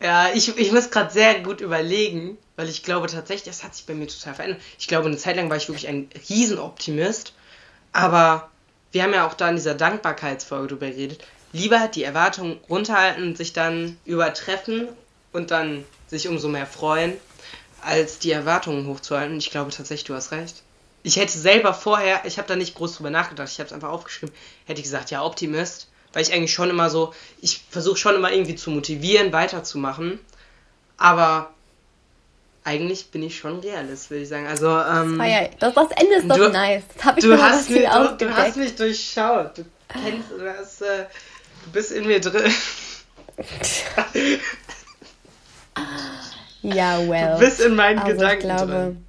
Ja, 0.00 0.30
ich, 0.32 0.56
ich 0.56 0.72
muss 0.72 0.90
gerade 0.90 1.12
sehr 1.12 1.40
gut 1.40 1.60
überlegen, 1.60 2.38
weil 2.56 2.68
ich 2.68 2.84
glaube 2.84 3.08
tatsächlich, 3.08 3.44
das 3.44 3.64
hat 3.64 3.74
sich 3.74 3.84
bei 3.84 3.94
mir 3.94 4.06
total 4.06 4.34
verändert. 4.34 4.60
Ich 4.78 4.86
glaube, 4.86 5.06
eine 5.06 5.16
Zeit 5.16 5.36
lang 5.36 5.50
war 5.50 5.56
ich 5.56 5.68
wirklich 5.68 5.88
ein 5.88 6.08
Riesenoptimist, 6.28 7.32
aber 7.92 8.48
wir 8.92 9.02
haben 9.02 9.12
ja 9.12 9.26
auch 9.26 9.34
da 9.34 9.48
in 9.48 9.56
dieser 9.56 9.74
Dankbarkeitsfolge 9.74 10.68
drüber 10.68 10.88
geredet. 10.88 11.24
Lieber 11.52 11.88
die 11.88 12.04
Erwartungen 12.04 12.60
runterhalten 12.68 13.24
und 13.24 13.36
sich 13.36 13.52
dann 13.52 13.98
übertreffen 14.04 14.88
und 15.32 15.50
dann 15.50 15.84
sich 16.06 16.28
umso 16.28 16.48
mehr 16.48 16.66
freuen, 16.66 17.14
als 17.80 18.18
die 18.18 18.30
Erwartungen 18.30 18.86
hochzuhalten. 18.86 19.38
Ich 19.38 19.50
glaube 19.50 19.70
tatsächlich, 19.70 20.04
du 20.04 20.14
hast 20.14 20.30
recht. 20.30 20.62
Ich 21.02 21.16
hätte 21.16 21.36
selber 21.36 21.74
vorher, 21.74 22.24
ich 22.24 22.38
habe 22.38 22.48
da 22.48 22.54
nicht 22.54 22.74
groß 22.74 22.96
drüber 22.96 23.10
nachgedacht, 23.10 23.48
ich 23.50 23.58
habe 23.58 23.68
es 23.68 23.72
einfach 23.72 23.90
aufgeschrieben, 23.90 24.34
hätte 24.66 24.80
ich 24.80 24.84
gesagt, 24.84 25.10
ja, 25.10 25.24
Optimist 25.24 25.87
weil 26.12 26.22
ich 26.22 26.32
eigentlich 26.32 26.52
schon 26.52 26.70
immer 26.70 26.90
so, 26.90 27.12
ich 27.40 27.62
versuche 27.70 27.96
schon 27.96 28.14
immer 28.14 28.32
irgendwie 28.32 28.56
zu 28.56 28.70
motivieren, 28.70 29.32
weiterzumachen. 29.32 30.18
Aber 30.96 31.50
eigentlich 32.64 33.10
bin 33.10 33.22
ich 33.22 33.38
schon 33.38 33.60
Realist, 33.60 34.10
würde 34.10 34.22
ich 34.22 34.28
sagen. 34.28 34.46
Also, 34.46 34.68
ähm, 34.68 35.18
das, 35.18 35.28
ja, 35.28 35.48
das, 35.58 35.74
das 35.74 35.90
Ende 35.92 36.16
ist 36.16 36.28
doch 36.28 36.36
du, 36.36 36.50
nice. 36.50 36.82
Das 36.94 37.04
hab 37.04 37.18
ich 37.18 37.24
du, 37.24 37.40
hast 37.40 37.70
mich, 37.70 37.88
du, 37.88 38.16
du, 38.18 38.36
hast 38.36 38.56
mich 38.56 38.76
durchschaut. 38.76 39.58
Du 39.58 39.64
kennst, 39.88 40.30
du, 40.30 40.54
hast, 40.58 40.82
äh, 40.82 41.06
du 41.64 41.70
bist 41.72 41.92
in 41.92 42.06
mir 42.06 42.20
drin. 42.20 42.52
ja, 46.62 46.98
well. 47.08 47.34
Du 47.34 47.38
bist 47.38 47.60
in 47.60 47.74
meinen 47.74 48.00
also 48.00 48.12
Gedanken 48.12 48.38
ich 48.38 48.56
glaube, 48.56 48.72
drin. 48.72 49.06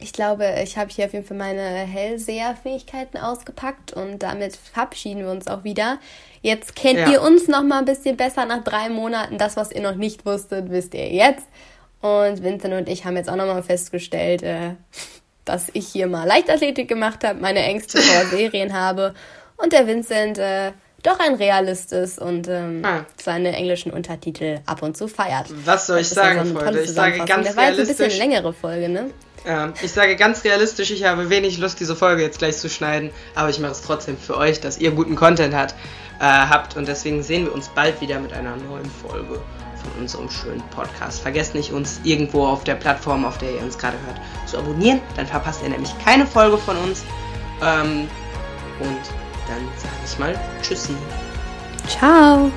Ich 0.00 0.12
glaube, 0.12 0.56
ich 0.62 0.76
habe 0.76 0.90
hier 0.90 1.06
auf 1.06 1.12
jeden 1.12 1.24
Fall 1.24 1.36
meine 1.36 1.62
Hellseherfähigkeiten 1.62 3.18
ausgepackt 3.18 3.92
und 3.92 4.22
damit 4.22 4.56
verabschieden 4.56 5.20
wir 5.20 5.30
uns 5.30 5.46
auch 5.46 5.64
wieder. 5.64 5.98
Jetzt 6.42 6.74
kennt 6.74 6.98
ja. 6.98 7.10
ihr 7.10 7.22
uns 7.22 7.48
noch 7.48 7.62
mal 7.62 7.78
ein 7.78 7.84
bisschen 7.84 8.16
besser 8.16 8.44
nach 8.44 8.64
drei 8.64 8.88
Monaten. 8.88 9.38
Das, 9.38 9.56
was 9.56 9.70
ihr 9.70 9.80
noch 9.80 9.94
nicht 9.94 10.26
wusstet, 10.26 10.70
wisst 10.70 10.94
ihr 10.94 11.10
jetzt. 11.10 11.46
Und 12.00 12.42
Vincent 12.42 12.74
und 12.74 12.88
ich 12.88 13.06
haben 13.06 13.16
jetzt 13.16 13.30
auch 13.30 13.36
noch 13.36 13.46
mal 13.46 13.62
festgestellt, 13.62 14.42
äh, 14.42 14.74
dass 15.44 15.68
ich 15.72 15.88
hier 15.88 16.06
mal 16.06 16.26
Leichtathletik 16.26 16.88
gemacht 16.88 17.24
habe, 17.24 17.40
meine 17.40 17.60
Ängste 17.60 17.98
vor 17.98 18.24
Serien 18.30 18.72
habe 18.72 19.14
und 19.56 19.72
der 19.72 19.86
Vincent 19.86 20.38
äh, 20.38 20.72
doch 21.02 21.20
ein 21.20 21.34
Realist 21.34 21.92
ist 21.92 22.18
und 22.18 22.48
ähm, 22.48 22.82
ah. 22.84 23.04
seine 23.22 23.52
englischen 23.54 23.92
Untertitel 23.92 24.60
ab 24.66 24.82
und 24.82 24.96
zu 24.96 25.06
feiert. 25.06 25.46
Was 25.64 25.86
soll 25.86 26.00
ich 26.00 26.08
sagen, 26.08 26.46
Freunde? 26.56 26.82
Ich 26.82 26.90
sage 26.90 27.18
ganz 27.24 27.46
Der 27.46 27.56
war 27.56 27.70
jetzt 27.70 27.80
ein 27.80 27.86
bisschen 27.86 28.18
längere 28.18 28.52
Folge, 28.52 28.88
ne? 28.88 29.10
Ja, 29.44 29.72
ich 29.82 29.92
sage 29.92 30.16
ganz 30.16 30.42
realistisch, 30.44 30.90
ich 30.90 31.04
habe 31.04 31.28
wenig 31.28 31.58
Lust, 31.58 31.78
diese 31.78 31.94
Folge 31.94 32.22
jetzt 32.22 32.38
gleich 32.38 32.56
zu 32.56 32.70
schneiden, 32.70 33.10
aber 33.34 33.50
ich 33.50 33.58
mache 33.58 33.72
es 33.72 33.82
trotzdem 33.82 34.16
für 34.16 34.38
euch, 34.38 34.60
dass 34.60 34.78
ihr 34.78 34.90
guten 34.90 35.16
Content 35.16 35.54
hat, 35.54 35.74
äh, 36.18 36.24
habt 36.24 36.76
und 36.76 36.88
deswegen 36.88 37.22
sehen 37.22 37.44
wir 37.44 37.54
uns 37.54 37.68
bald 37.68 38.00
wieder 38.00 38.18
mit 38.20 38.32
einer 38.32 38.56
neuen 38.56 38.90
Folge 38.90 39.40
von 39.84 40.00
unserem 40.00 40.30
schönen 40.30 40.62
Podcast. 40.70 41.20
Vergesst 41.20 41.54
nicht, 41.54 41.72
uns 41.72 42.00
irgendwo 42.04 42.46
auf 42.46 42.64
der 42.64 42.74
Plattform, 42.74 43.26
auf 43.26 43.36
der 43.36 43.52
ihr 43.52 43.60
uns 43.60 43.76
gerade 43.76 43.98
hört, 44.06 44.18
zu 44.48 44.56
abonnieren, 44.56 45.00
dann 45.16 45.26
verpasst 45.26 45.60
ihr 45.62 45.68
nämlich 45.68 45.92
keine 46.02 46.26
Folge 46.26 46.56
von 46.56 46.76
uns. 46.78 47.04
Ähm, 47.62 48.08
und 48.80 49.00
dann 49.46 49.68
sage 49.76 49.94
ich 50.06 50.18
mal 50.18 50.40
Tschüssi. 50.62 50.96
Ciao. 51.86 52.50